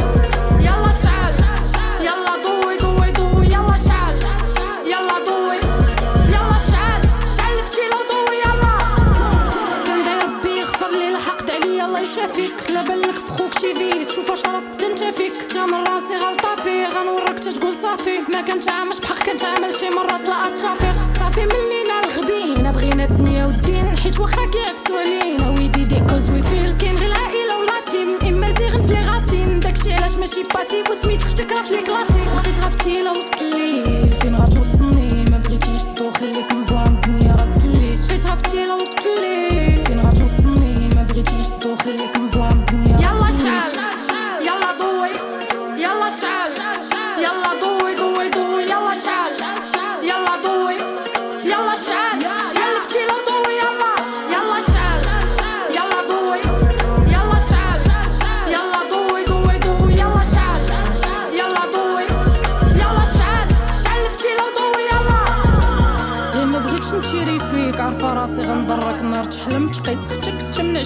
[0.60, 1.32] يلا شعل
[2.00, 4.14] يلا ضوي ضوي ضوي يلا شعل
[4.86, 5.56] يلا ضوي
[6.28, 7.00] يلا شعل
[7.36, 8.78] شعل فتيلة وضوي يلا
[9.86, 14.30] كندعي ربي يغفر لي الحقد عليا الله يشافيك لا بالك في خوك شي فيس شوف
[14.30, 19.74] واش راسك تنتفيك تا من راسي غلطة فيه غنورك تتقول صافي ما كنتعاملش بحق كنتعامل
[19.74, 21.85] شي مرات لا اتشافيق صافي ملينا
[22.96, 27.58] بغينا الدنيا والدين حيت واخا كيعفسو علينا ويدي دي كوز وي فيل كاين غير العائلة
[27.58, 29.60] ولا تيم إما زيغن في لي غاسين.
[29.60, 34.12] داكشي علاش ماشي باسيف وسميت أختك راه في لي كلاسيك بغيت غفتيلة وسط الليل.
[34.20, 35.82] فين غتوصلني ما بغيتيش
[36.18, 36.52] خليك
[36.86, 38.08] الدنيا راه تسليت.
[38.08, 39.86] بغيت غفتيلة وسط الليل.
[39.86, 41.46] فين غتوصلني ما بغيتيش
[41.84, 42.16] خليك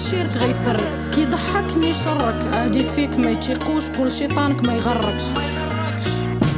[0.00, 5.22] شيرك غيفرك كي ضحكني شرك عادي فيك ما يتيقوش كل شيطانك ما يغركش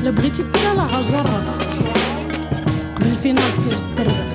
[0.02, 1.58] لا بغيتي تسالى عجرك
[2.96, 4.28] قبل فينا سير تدرب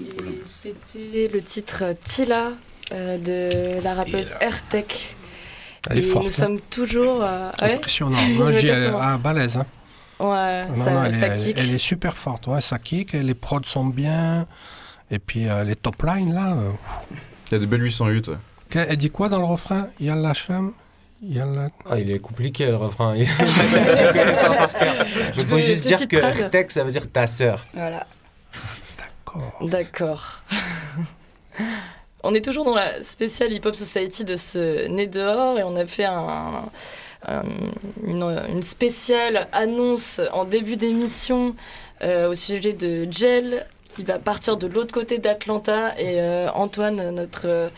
[0.00, 2.52] Et C'était le titre Tila
[2.92, 5.16] euh, de la rappeuse Airtech.
[5.90, 6.24] Elle est Et forte.
[6.24, 6.32] nous hein.
[6.32, 7.22] sommes toujours.
[7.22, 7.74] euh, ouais.
[7.74, 8.22] Impressionnant.
[8.36, 8.98] Moi, j'ai Exactement.
[9.00, 9.56] ah, balèze.
[9.56, 9.66] hein.
[10.19, 11.59] Ouais, Non, ça, non, elle, ça est, kick.
[11.59, 12.47] elle est super forte.
[12.47, 13.13] Ouais, ça kick.
[13.13, 14.47] Les prods sont bien.
[15.11, 16.53] Et puis euh, les top lines là.
[16.53, 16.71] euh,
[17.47, 18.27] Il y a des belles 808.
[18.29, 18.35] ouais.
[18.73, 19.87] Elle dit quoi dans le refrain?
[19.99, 20.73] Il y a la cham.
[21.21, 21.69] Il y a la.
[21.89, 23.15] Ah, il est compliqué le refrain.
[23.17, 23.25] Il
[25.45, 27.65] faut veux juste dire que Artec, ça veut dire ta sœur.
[27.73, 28.05] Voilà.
[28.97, 29.57] D'accord.
[29.61, 30.41] D'accord.
[32.23, 35.75] on est toujours dans la spéciale Hip Hop Society de ce Né dehors et on
[35.75, 36.65] a fait un,
[37.27, 37.43] un-
[38.05, 41.55] une, une spéciale annonce en début d'émission
[42.03, 47.11] euh, au sujet de Gel qui va partir de l'autre côté d'Atlanta et euh, Antoine,
[47.11, 47.69] notre euh,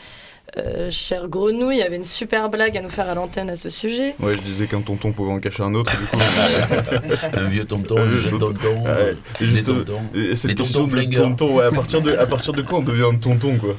[0.57, 4.15] euh, cher grenouille, avait une super blague à nous faire à l'antenne à ce sujet.
[4.19, 5.91] Ouais, je disais qu'un tonton pouvait en cacher un autre.
[5.95, 6.17] Du coup,
[7.33, 8.83] Un vieux tonton, Un jeune tonton.
[8.83, 8.87] Ouais.
[8.89, 9.99] euh, Et des juste, tontons.
[10.15, 12.79] Et cette Les question tontons de tonton, ouais, à partir de, à partir de quand
[12.79, 13.75] on devient un tonton, quoi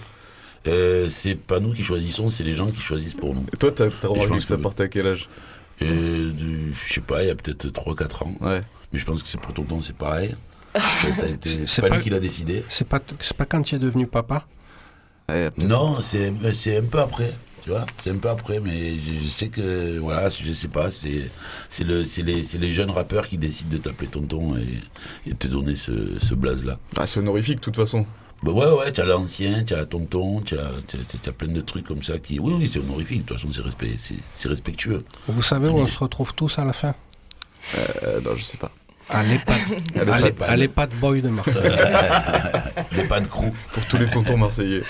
[0.68, 3.44] Euh, c'est pas nous qui choisissons, c'est les gens qui choisissent pour nous.
[3.52, 5.28] Et toi, t'as remarqué que ça que- partait à quel âge?
[5.81, 8.35] Du- je sais pas, il y a peut-être 3-4 ans.
[8.41, 8.62] Ouais.
[8.93, 10.35] Mais je pense que c'est pour tonton, c'est pareil.
[11.14, 12.62] C'est pas, pas- lui qui l'a décidé.
[12.68, 13.01] C'est pas,
[13.49, 14.47] quand tu es devenu papa?
[15.59, 17.33] Non, c'est c'est un peu après.
[17.62, 20.91] Tu vois, c'est un peu après, mais je, je sais que, voilà, je sais pas,
[20.91, 21.31] c'est
[21.68, 25.33] c'est le, c'est les, c'est les jeunes rappeurs qui décident de t'appeler tonton et, et
[25.33, 26.78] de te donner ce, ce blaze-là.
[26.97, 28.07] Ah, c'est honorifique, de toute façon.
[28.43, 31.49] Bah ouais, ouais, tu as l'ancien, tu as tonton, tu as, t'as- t'as- t'as plein
[31.53, 32.38] de trucs comme ça qui.
[32.38, 33.97] Oui, oui, c'est honorifique, de toute façon, c'est respect,
[34.49, 35.05] respectueux.
[35.28, 36.95] Vous savez où on se retrouve tous à la fin?
[37.76, 38.70] Euh, non, je sais pas.
[39.11, 39.57] À l'EHPAD.
[39.95, 40.20] L'EHPAD.
[40.22, 41.55] l'EHPAD l'EHPAD Boy de Marseille.
[42.93, 43.51] De crew.
[43.72, 44.82] Pour tous les tontons marseillais.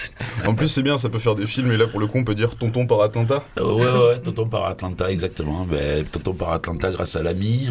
[0.46, 2.24] En plus, c'est bien, ça peut faire des films, et là, pour le coup, on
[2.24, 3.44] peut dire tonton par Atlanta.
[3.58, 5.64] Euh, ouais, ouais, ouais, tonton par Atlanta, exactement.
[5.64, 7.70] Ben, tonton par Atlanta grâce à l'ami.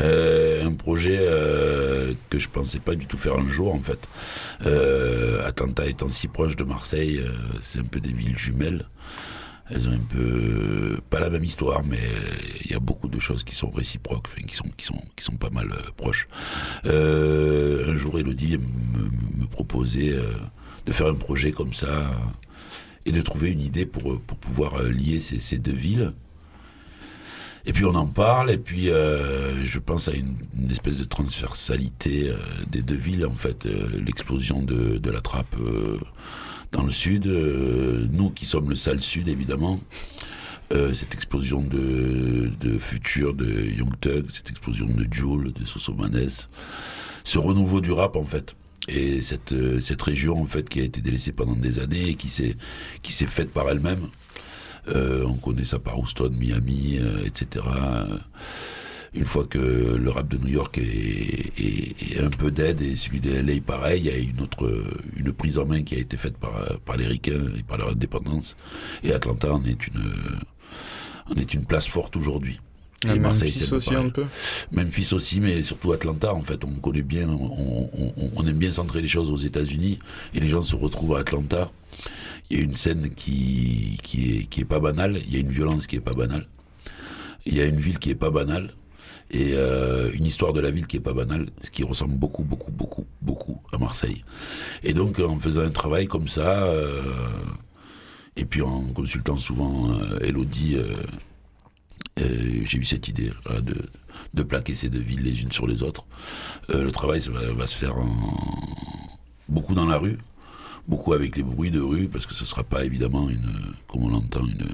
[0.00, 4.08] Euh, un projet euh, que je pensais pas du tout faire un jour en fait.
[4.66, 7.22] Euh, Atlanta étant si proche de Marseille,
[7.62, 8.86] c'est un peu des villes jumelles.
[9.68, 11.98] Elles ont un peu pas la même histoire, mais
[12.64, 15.24] il y a beaucoup de choses qui sont réciproques, enfin, qui sont qui sont qui
[15.24, 16.28] sont pas mal proches.
[16.84, 20.14] Un jour, Elodie me, proposait
[20.84, 22.10] de faire un projet comme ça
[23.06, 26.12] et de trouver une idée pour, pour pouvoir lier ces, ces deux villes.
[27.68, 31.04] Et puis on en parle, et puis euh, je pense à une, une espèce de
[31.04, 32.36] transversalité euh,
[32.70, 35.98] des deux villes, en fait, euh, l'explosion de, de la trappe euh,
[36.70, 39.80] dans le sud, euh, nous qui sommes le sale sud évidemment,
[40.72, 46.28] euh, cette explosion de, de futur de Young Thug, cette explosion de Joule, de Sosomanes,
[47.24, 48.54] ce renouveau du rap en fait.
[48.88, 52.28] Et cette, cette région en fait qui a été délaissée pendant des années et qui
[52.28, 52.54] s'est
[53.02, 54.06] qui s'est faite par elle-même.
[54.88, 57.64] Euh, on connaît ça par Houston, Miami, euh, etc.
[59.14, 62.96] Une fois que le rap de New York est, est- est un peu dead et
[62.96, 64.84] celui de LA pareil, il y a une autre
[65.16, 66.52] une prise en main qui a été faite par,
[66.84, 68.56] par les Ricains et par leur indépendance.
[69.02, 70.02] Et Atlanta en est une
[71.30, 72.60] en est une place forte aujourd'hui.
[73.06, 74.06] Ah, Et Marseille, Memphis c'est aussi, pareil.
[74.06, 74.24] un peu.
[74.72, 76.62] Memphis aussi, mais surtout Atlanta, en fait.
[76.64, 77.90] On connaît bien, on-
[78.36, 79.98] on aime bien centrer les choses aux États-Unis
[80.34, 81.70] et les gens se retrouvent à Atlanta.
[82.50, 85.40] Il y a une scène qui, qui, est, qui est pas banale, il y a
[85.40, 86.46] une violence qui est pas banale,
[87.44, 88.72] il y a une ville qui est pas banale
[89.30, 92.44] et euh, une histoire de la ville qui est pas banale, ce qui ressemble beaucoup,
[92.44, 94.24] beaucoup, beaucoup, beaucoup à Marseille.
[94.84, 97.02] Et donc, en faisant un travail comme ça, euh,
[98.36, 100.76] et puis en consultant souvent euh, Elodie,
[102.18, 103.74] j'ai eu cette idée voilà, de,
[104.34, 106.04] de plaquer ces deux villes les unes sur les autres.
[106.68, 108.38] Le travail va, va se faire en-
[109.48, 110.18] beaucoup dans la rue,
[110.88, 114.08] beaucoup avec les bruits de rue, parce que ce sera pas évidemment une, comme on
[114.08, 114.66] l'entend, une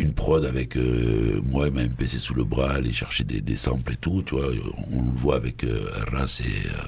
[0.00, 3.56] une prod avec euh, moi et ma MPC sous le bras, aller chercher des, des
[3.56, 4.48] samples et tout, tu vois.
[4.92, 6.82] On, le voit avec euh, Ras et, euh,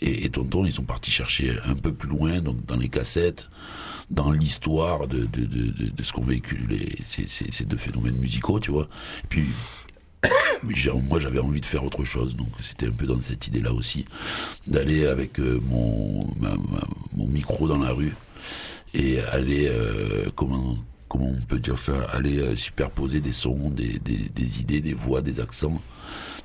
[0.00, 3.50] et, et Tonton, ils sont partis chercher un peu plus loin, donc dans les cassettes,
[4.10, 8.70] dans l'histoire de, de, de, de, ce qu'ont vécu les, ces, deux phénomènes musicaux, tu
[8.70, 8.88] vois.
[9.28, 9.44] Puis,
[11.08, 14.06] moi, j'avais envie de faire autre chose, donc c'était un peu dans cette idée-là aussi,
[14.66, 18.14] d'aller avec euh, mon, ma- ma- mon micro dans la rue
[18.94, 20.76] et aller, euh, comment,
[21.08, 24.94] comment on peut dire ça, aller euh, superposer des sons, des, des, des idées, des
[24.94, 25.80] voix, des accents,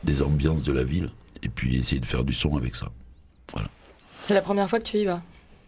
[0.03, 1.09] des ambiances de la ville,
[1.43, 2.89] et puis essayer de faire du son avec ça.
[4.21, 5.21] C'est la première fois que tu y vas?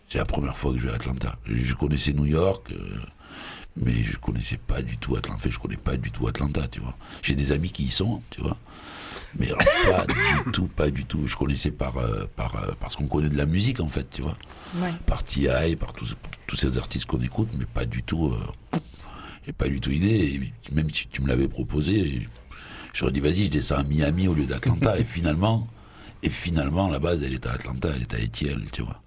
[0.10, 1.38] C'est la première fois que je vais à Atlanta.
[1.46, 3.00] Je connaissais New York, euh,
[3.76, 5.38] mais je connaissais pas du tout Atlanta.
[5.40, 6.96] Enfin, je connais pas du tout Atlanta, tu vois.
[7.22, 8.58] J'ai des amis qui y sont, tu vois.
[9.38, 10.06] Mais alors, pas
[10.46, 11.28] du tout, pas du tout.
[11.28, 14.22] Je connaissais par, euh, par, euh, parce qu'on connaît de la musique, en fait, tu
[14.22, 14.38] vois.
[14.76, 14.94] Ouais.
[15.06, 16.16] Par T.I., par tous,
[16.46, 18.28] tous ces artistes qu'on écoute, mais pas du tout.
[18.28, 18.80] Euh,
[19.46, 20.52] j'ai pas du tout idée.
[20.70, 22.28] Et même si tu me l'avais proposé,
[22.94, 24.98] j'aurais dit, vas-y, je descends à Miami au lieu d'Atlanta.
[25.00, 25.68] et finalement,
[26.24, 29.02] et finalement, la base, elle est à Atlanta, elle est à Etienne, tu vois.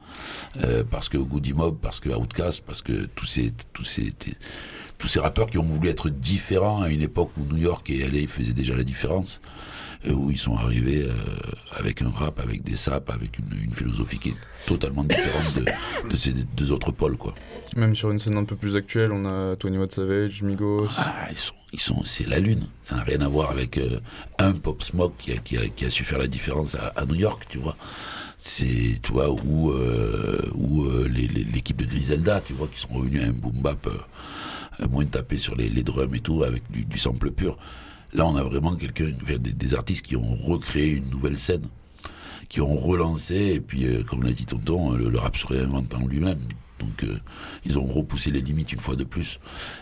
[0.62, 4.12] Euh, parce que Goody Mob, parce que Outkast, parce que tous ces, tous ces,
[4.98, 8.06] tous ces rappeurs qui ont voulu être différents à une époque où New York et
[8.08, 9.40] LA faisaient déjà la différence,
[10.06, 11.12] euh, où ils sont arrivés euh,
[11.72, 14.36] avec un rap, avec des saps, avec une, une philosophie qui est
[14.66, 17.34] totalement différente de, de ces deux autres pôles, quoi.
[17.76, 20.88] Même sur une scène un peu plus actuelle, on a Tony Watt Savage, Migos.
[20.96, 22.66] Ah, ils sont, ils sont, c'est la lune.
[22.82, 24.00] Ça n'a rien à voir avec euh,
[24.38, 27.04] un Pop Smoke qui a, qui, a, qui a su faire la différence à, à
[27.04, 27.76] New York, tu vois
[28.38, 33.22] c'est tu vois ou euh, ou euh, l'équipe de Griselda tu vois qui sont revenus
[33.22, 36.84] à un boom bap euh, moins tapé sur les, les, drums et tout avec du,
[36.84, 37.56] du, sample pur
[38.12, 41.66] là on a vraiment quelqu'un des, des, artistes qui ont recréé une nouvelle scène
[42.48, 45.94] qui ont relancé et puis euh, comme l'a dit tonton le, le, rap se réinvente
[45.94, 46.40] en lui-même.
[46.78, 47.18] Donc euh,
[47.64, 49.40] ils ont repoussé les limites une fois de plus.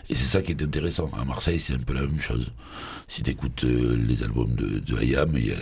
[0.09, 1.09] Et c'est ça qui est intéressant.
[1.19, 2.51] À Marseille c'est un peu la même chose.
[3.07, 5.57] Si tu écoutes euh, les albums de, de IAM il y a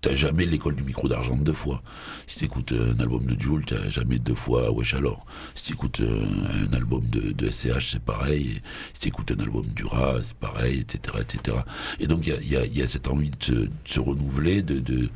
[0.00, 1.82] t'as jamais l'école du micro d'argent deux fois.
[2.26, 5.26] Si t'écoutes un album de Jules, t'as jamais deux fois Wesh alors.
[5.54, 8.62] Si t'écoutes un, un album de, de SCH, c'est pareil.
[8.92, 11.58] Si t'écoutes un album du Rat, c'est pareil, etc., etc.
[11.98, 15.08] Et donc il y a, cette envie de se, renouveler, de,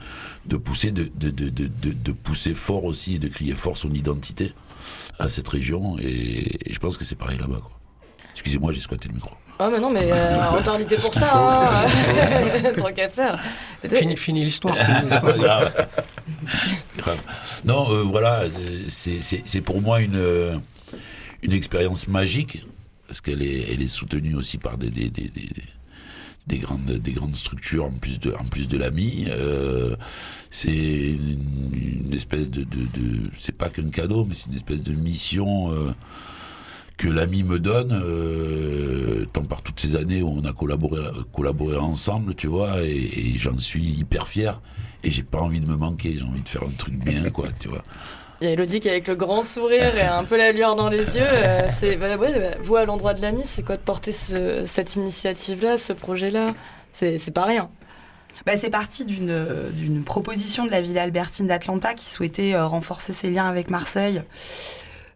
[0.57, 4.53] pousser, de pousser fort aussi, de crier fort son identité
[5.19, 5.97] à cette région.
[5.99, 7.63] Et, et je pense que c'est pareil là-bas.
[8.33, 9.37] Excusez-moi, j'ai squatté le micro.
[9.65, 11.85] Ah, mais non, mais euh, on t'a invité pour ça, hein.
[12.77, 13.41] tant qu'à faire.
[13.89, 14.75] Fini, fini l'histoire.
[17.65, 18.43] non, euh, voilà,
[18.89, 20.61] c'est pour moi une,
[21.43, 22.67] une expérience magique,
[23.07, 25.49] parce qu'elle est, elle est soutenue aussi par des, des, des, des,
[26.49, 29.27] des grandes, des grandes structures, en plus de, en plus de l'AMI.
[29.29, 29.95] Euh,
[30.51, 31.39] c'est une,
[31.73, 32.65] une, espèce de.
[32.65, 35.73] de, de c'est pas qu'un cadeau, mais c'est une espèce de mission.
[35.73, 35.95] Euh,
[37.03, 41.01] que l'ami me donne, euh, tant par toutes ces années où on a collaboré,
[41.33, 44.61] collaboré ensemble, tu vois, et, et j'en suis hyper fier.
[45.03, 47.49] Et j'ai pas envie de me manquer, j'ai envie de faire un truc bien, quoi,
[47.59, 47.83] tu vois.
[48.41, 50.89] Il y a Elodie qui avec le grand sourire et un peu la lueur dans
[50.89, 51.27] les yeux.
[51.27, 54.95] Euh, c'est, bah, ouais, vous, à l'endroit de l'ami, c'est quoi de porter ce, cette
[54.95, 56.55] initiative-là, ce projet-là?
[56.93, 57.69] C'est, c'est pas rien.
[58.47, 63.13] Bah, c'est parti d'une, d'une proposition de la ville albertine d'Atlanta qui souhaitait euh, renforcer
[63.13, 64.23] ses liens avec Marseille.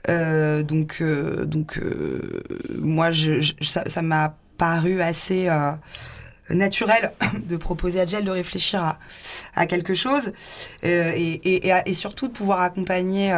[0.08, 2.42] Euh, donc, euh, donc euh,
[2.78, 5.48] moi, je, je, ça, m'a paru assez
[6.50, 7.12] naturel
[7.48, 8.98] de proposer à Gel de réfléchir à,
[9.54, 10.32] à quelque chose
[10.84, 13.34] euh, et, et, et, et, surtout de pouvoir accompagner.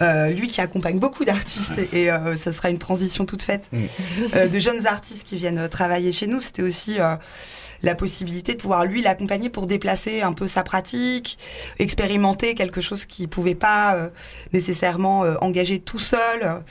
[0.00, 3.70] Euh, lui qui accompagne beaucoup d'artistes et, ça sera une transition toute faite
[4.34, 6.40] euh, de jeunes artistes qui viennent travailler chez nous.
[6.40, 6.98] C'était aussi
[7.82, 11.38] la possibilité de pouvoir lui l'accompagner pour déplacer un peu sa pratique,
[11.78, 14.08] expérimenter quelque chose qu'il pouvait pas euh,
[14.52, 16.62] nécessairement euh, engager tout seul.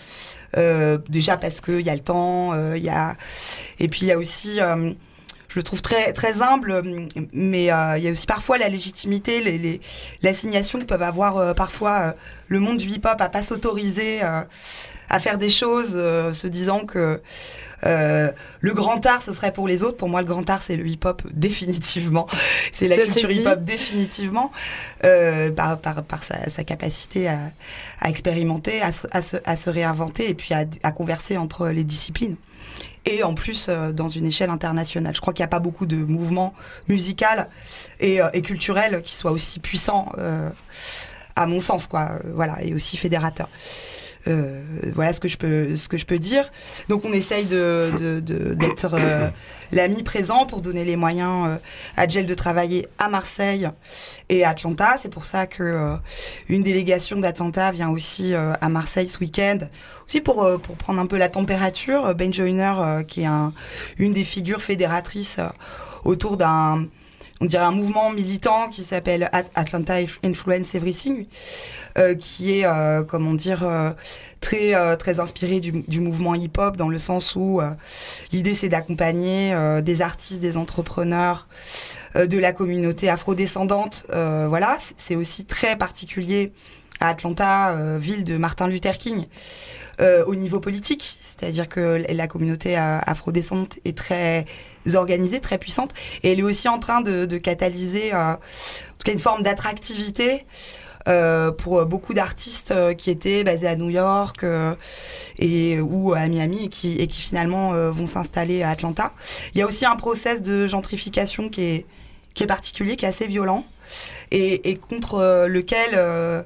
[0.57, 3.15] Euh, déjà parce qu'il y a le temps, il y a
[3.79, 4.59] et puis il y a aussi
[5.49, 6.83] je le trouve très très humble,
[7.33, 9.81] mais euh, il y a aussi parfois la légitimité, les
[10.21, 12.11] l'assignation que peuvent avoir euh, parfois euh,
[12.47, 17.19] le monde du hip-hop à pas s'autoriser à faire des choses, se disant que
[17.85, 19.97] euh, le grand art, ce serait pour les autres.
[19.97, 22.27] Pour moi, le grand art, c'est le hip-hop définitivement.
[22.71, 24.51] C'est la culture hip-hop définitivement,
[25.03, 27.39] euh, par, par, par sa, sa, capacité à,
[27.99, 31.83] à expérimenter, à, à, se, à, se, réinventer et puis à, à converser entre les
[31.83, 32.35] disciplines
[33.05, 35.15] et en plus euh, dans une échelle internationale.
[35.15, 36.53] Je crois qu'il n'y a pas beaucoup de mouvements
[36.87, 37.25] musicaux
[37.99, 40.49] et, euh, et culturels qui soient aussi puissants, euh,
[41.35, 42.11] à mon sens, quoi.
[42.33, 43.49] voilà, et aussi fédérateurs.
[44.27, 44.61] Euh,
[44.93, 46.51] voilà ce que je peux ce que je peux dire.
[46.89, 49.29] Donc on essaye de d'être euh,
[49.71, 51.55] l'ami présent pour donner les moyens euh,
[51.95, 53.69] à Gel de travailler à Marseille
[54.27, 54.95] et à Atlanta.
[54.99, 55.95] C'est pour ça que euh,
[56.49, 59.59] une délégation d'Atlanta vient aussi à Marseille ce week-end,
[60.05, 62.13] aussi pour pour prendre un peu la température.
[62.13, 63.53] Ben Joyner, qui est un,
[63.97, 65.39] une des figures fédératrices
[66.03, 66.87] autour d'un
[67.41, 71.25] on dirait un mouvement militant qui s'appelle Atlanta Influence Everything,
[71.97, 73.91] euh, qui est, euh, comment dire, euh,
[74.41, 77.71] très, euh, très inspiré du, du mouvement hip-hop, dans le sens où euh,
[78.31, 81.47] l'idée c'est d'accompagner euh, des artistes, des entrepreneurs,
[82.15, 84.07] de la communauté afrodescendante.
[84.09, 86.51] voilà, c'est aussi très particulier
[86.99, 89.27] à Atlanta, ville de Martin Luther King.
[90.25, 94.45] Au niveau politique, c'est-à-dire que la communauté afrodescendante est très
[94.93, 95.91] organisée, très puissante,
[96.23, 99.43] et elle est aussi en train de, de catalyser euh, en tout cas une forme
[99.43, 100.45] d'attractivité
[101.07, 104.75] euh, pour beaucoup d'artistes euh, qui étaient basés à New York euh,
[105.37, 109.13] et, ou à Miami et qui, et qui finalement euh, vont s'installer à Atlanta.
[109.53, 111.85] Il y a aussi un process de gentrification qui est,
[112.33, 113.65] qui est particulier, qui est assez violent
[114.31, 116.45] et, et contre lequel,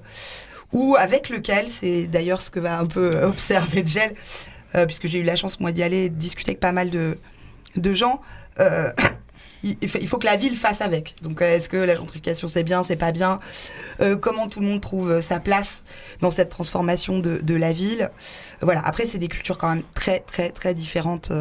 [0.72, 4.14] ou avec lequel, c'est d'ailleurs ce que va un peu observer Gel,
[4.86, 7.18] puisque j'ai eu la chance moi d'y aller de discuter avec pas mal de,
[7.76, 8.22] de gens.
[8.60, 8.92] euh,
[9.64, 11.16] il faut- que la ville fasse avec.
[11.22, 13.40] Donc, euh, est-ce que la gentrification c'est bien, c'est pas bien?
[14.02, 15.84] Euh, Comment tout le monde trouve euh, sa place
[16.22, 18.10] dans cette transformation de, la ville?
[18.62, 18.82] Voilà.
[18.86, 21.32] Après, c'est des cultures quand même très, très, très différentes.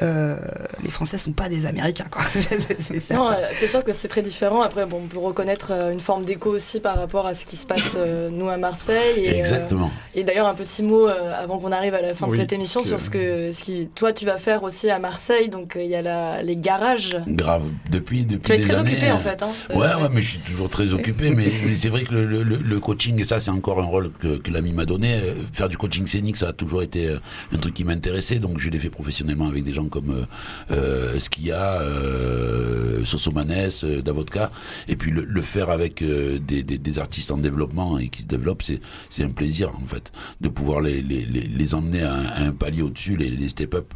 [0.00, 0.36] Euh,
[0.82, 2.22] les Français sont pas des Américains, quoi.
[2.78, 3.10] C'est-.
[3.14, 4.62] Non, euh, c'est sûr que c'est très différent.
[4.62, 7.56] Après, bon, on peut reconnaître euh, une forme d'écho aussi par rapport à ce qui
[7.56, 9.24] se passe euh, nous à Marseille.
[9.24, 9.90] Et, euh, Exactement.
[10.14, 12.80] et d'ailleurs, un petit mot euh, avant qu'on arrive à la fin de cette émission
[12.80, 15.48] que- sur ce que, ce qui, toi, tu vas faire aussi à Marseille.
[15.48, 17.16] Donc, euh, il y a la, les garages.
[17.26, 17.62] Grave.
[17.90, 18.90] Depuis, depuis Tu vas être des très années.
[18.92, 19.42] occupé en fait.
[19.42, 21.30] Hein, Ouais, ouais, mais je suis toujours très occupé.
[21.30, 23.84] mais mais c'est vrai que le, le- le- le coaching, et ça, c'est encore un
[23.84, 25.18] rôle que, que l'ami m'a donné.
[25.52, 27.14] Faire du coaching scénique, ça a toujours été
[27.52, 28.38] un truc qui m'intéressait.
[28.38, 30.24] Donc, je l'ai fait professionnellement avec des gens comme euh,
[30.70, 34.50] euh, Skia, euh, Sosomanes, euh, Davodka.
[34.88, 39.30] Et puis, le, faire avec des, artistes en développement et qui se développent, c'est un
[39.30, 43.92] plaisir, en fait, de pouvoir les, emmener à un, palier au-dessus, les, step-up,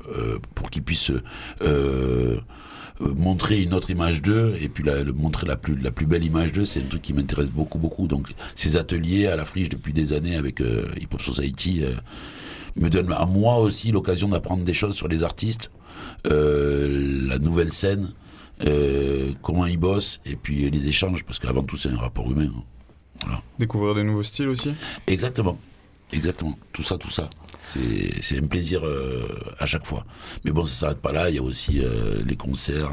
[0.55, 1.13] pour qu'ils puissent.
[3.01, 6.53] montrer une autre image d'eux et puis le- montrer la plus la plus belle image
[6.53, 9.93] d'eux c'est un truc qui m'intéresse beaucoup beaucoup donc ces ateliers à la friche depuis
[9.93, 11.85] des années avec euh, Hip Hop Society
[12.77, 15.71] me donnent à moi aussi l'occasion d'apprendre des choses sur les artistes
[16.31, 18.13] la nouvelle scène
[18.67, 22.51] euh, comment ils bossent et puis les échanges parce qu'avant tout c'est un rapport humain
[23.27, 23.41] hein.
[23.59, 24.73] Découvrir des nouveaux styles aussi.
[25.07, 25.59] Exactement.
[26.13, 26.57] Exactement.
[26.73, 27.29] Tout ça, tout ça.
[27.65, 29.27] C'est un plaisir euh,
[29.59, 30.05] à chaque fois.
[30.45, 31.31] Mais bon, ça s'arrête pas là.
[31.31, 32.93] Il y a aussi euh, les concerts,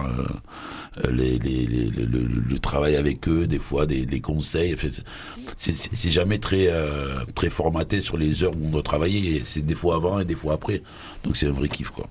[1.05, 4.73] euh, les, les, les- le, travail avec eux, des fois, des, les conseils.
[4.73, 4.88] Enfin,
[5.57, 9.43] c'est- jamais très, euh, très formaté sur les heures où on doit travailler.
[9.45, 10.81] C'est des fois avant et des fois après.
[11.23, 12.07] Donc c'est un vrai kiff, quoi.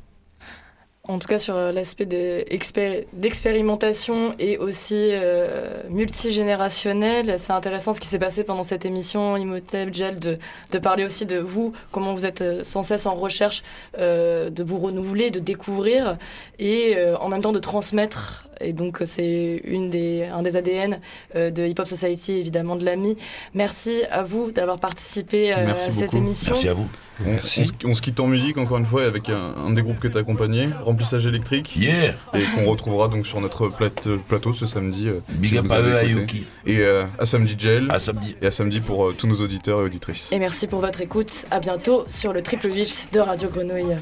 [1.09, 8.07] En tout cas, sur euh, l'aspect d'expérimentation et aussi euh, multigénérationnel, c'est intéressant ce qui
[8.07, 10.39] s'est passé pendant cette émission Imhotep Gel de,
[10.79, 13.65] parler aussi de vous, comment vous êtes euh, sans cesse en recherche
[13.99, 16.19] de vous renouveler, de découvrir
[16.61, 18.45] et en même temps de transmettre.
[18.63, 21.01] Et donc, euh, c'est une des, un des ADN
[21.37, 23.17] euh, de Hip Hop Society, évidemment, de l'AMI.
[23.55, 26.17] Merci à vous d'avoir participé euh, Merci à cette beaucoup.
[26.19, 26.53] émission.
[26.53, 26.89] Merci à vous.
[27.27, 29.83] On, on se, on se quitte en musique encore une fois avec un, un des
[29.83, 31.75] groupes que tu as accompagné, Remplissage électrique.
[31.77, 35.09] Yeah Et qu'on retrouvera donc sur notre plate- plateau ce samedi.
[35.09, 36.05] euh, Big si up vous à eux, à.
[36.05, 36.47] Yuki.
[36.67, 37.91] Et euh, à samedi Gel.
[37.91, 38.35] À samedi.
[38.41, 40.31] Et à samedi pour euh, tous nos auditeurs et auditrices.
[40.33, 41.45] Et merci pour votre écoute.
[41.51, 43.97] À bientôt sur le triple 8 de Radio Grenouille.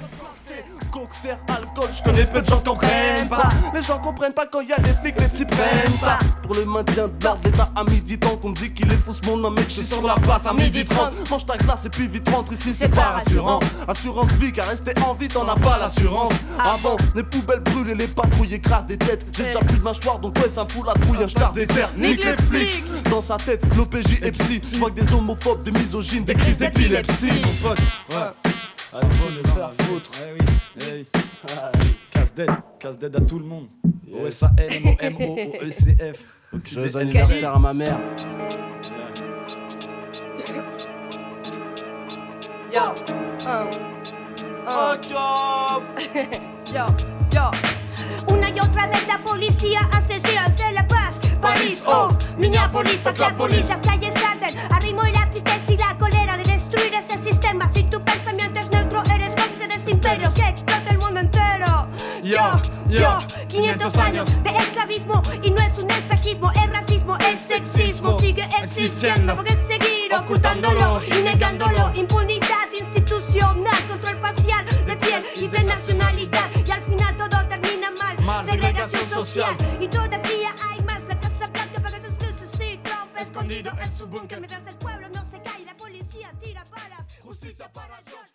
[0.91, 3.49] Cocktail, alcool, je connais peu de gens qui comprennent pas.
[3.73, 6.19] Les gens comprennent pas quand y a des flics, les petits prennent pas.
[6.43, 9.13] Pour le maintien de l'ordre, l'état à midi tant qu'on me dit qu'il est fou
[9.13, 11.31] ce monde, non mec, je suis sur la place à midi 30.
[11.31, 13.61] Mange ta glace et puis vite rentre ici, c'est pas rassurant.
[13.87, 16.33] Assurance vie, car rester en vie, t'en as pas l'assurance.
[16.59, 19.27] Avant, les poubelles brûlent et les patrouilles écrasent des têtes.
[19.33, 21.67] J'ai déjà plus de mâchoire, donc ouais, ça me fout la trouille, un star des
[21.67, 21.91] terres.
[21.97, 22.85] Nique les flics!
[23.11, 24.61] Dans sa tête, l'OPJ est psy.
[24.65, 27.31] Je que des homophobes, des misogynes, des crises d'épilepsie.
[27.45, 27.79] Mon pote,
[28.11, 28.51] ouais.
[28.93, 30.11] Le faire foutre.
[30.21, 30.45] Eh oui.
[31.49, 31.97] Ah oui.
[32.13, 33.69] Casse-dead, casse-dead à tout le monde.
[34.13, 36.19] O-S-A-L-M-O-M-O-O-E-C-F.
[36.65, 37.99] Joyeux anniversaire à ma mère.
[42.75, 42.81] Yo,
[43.47, 43.71] uh, uh.
[46.73, 46.87] yo,
[47.33, 47.51] yo.
[48.33, 51.19] Una y otra vez la policía asesina de la paz.
[51.41, 54.59] París, oh, Minneapolis, fuck la policía, las calles arden.
[54.71, 57.69] Arrimo y la tristeza y la cólera de destruir este sistema.
[57.69, 58.70] Si tu pensamiento es
[59.81, 61.87] este imperio que explota el mundo entero.
[62.23, 63.19] Yo, yo,
[63.49, 69.37] 500 años de esclavismo y no es un espejismo, es racismo, el sexismo sigue existiendo.
[69.37, 71.93] Porque seguir ocultándolo y negándolo.
[71.95, 76.51] Impunidad institucional, control facial de piel y de nacionalidad.
[76.55, 78.45] Y al final todo termina mal.
[78.45, 79.57] Segregación social.
[79.81, 81.03] Y todavía hay más.
[81.09, 84.41] La Casa Blanca paga sus luces y Trump escondido en su búnker.
[84.41, 87.07] Mientras el pueblo no se cae, la policía tira balas.
[87.23, 88.30] Justicia para yo.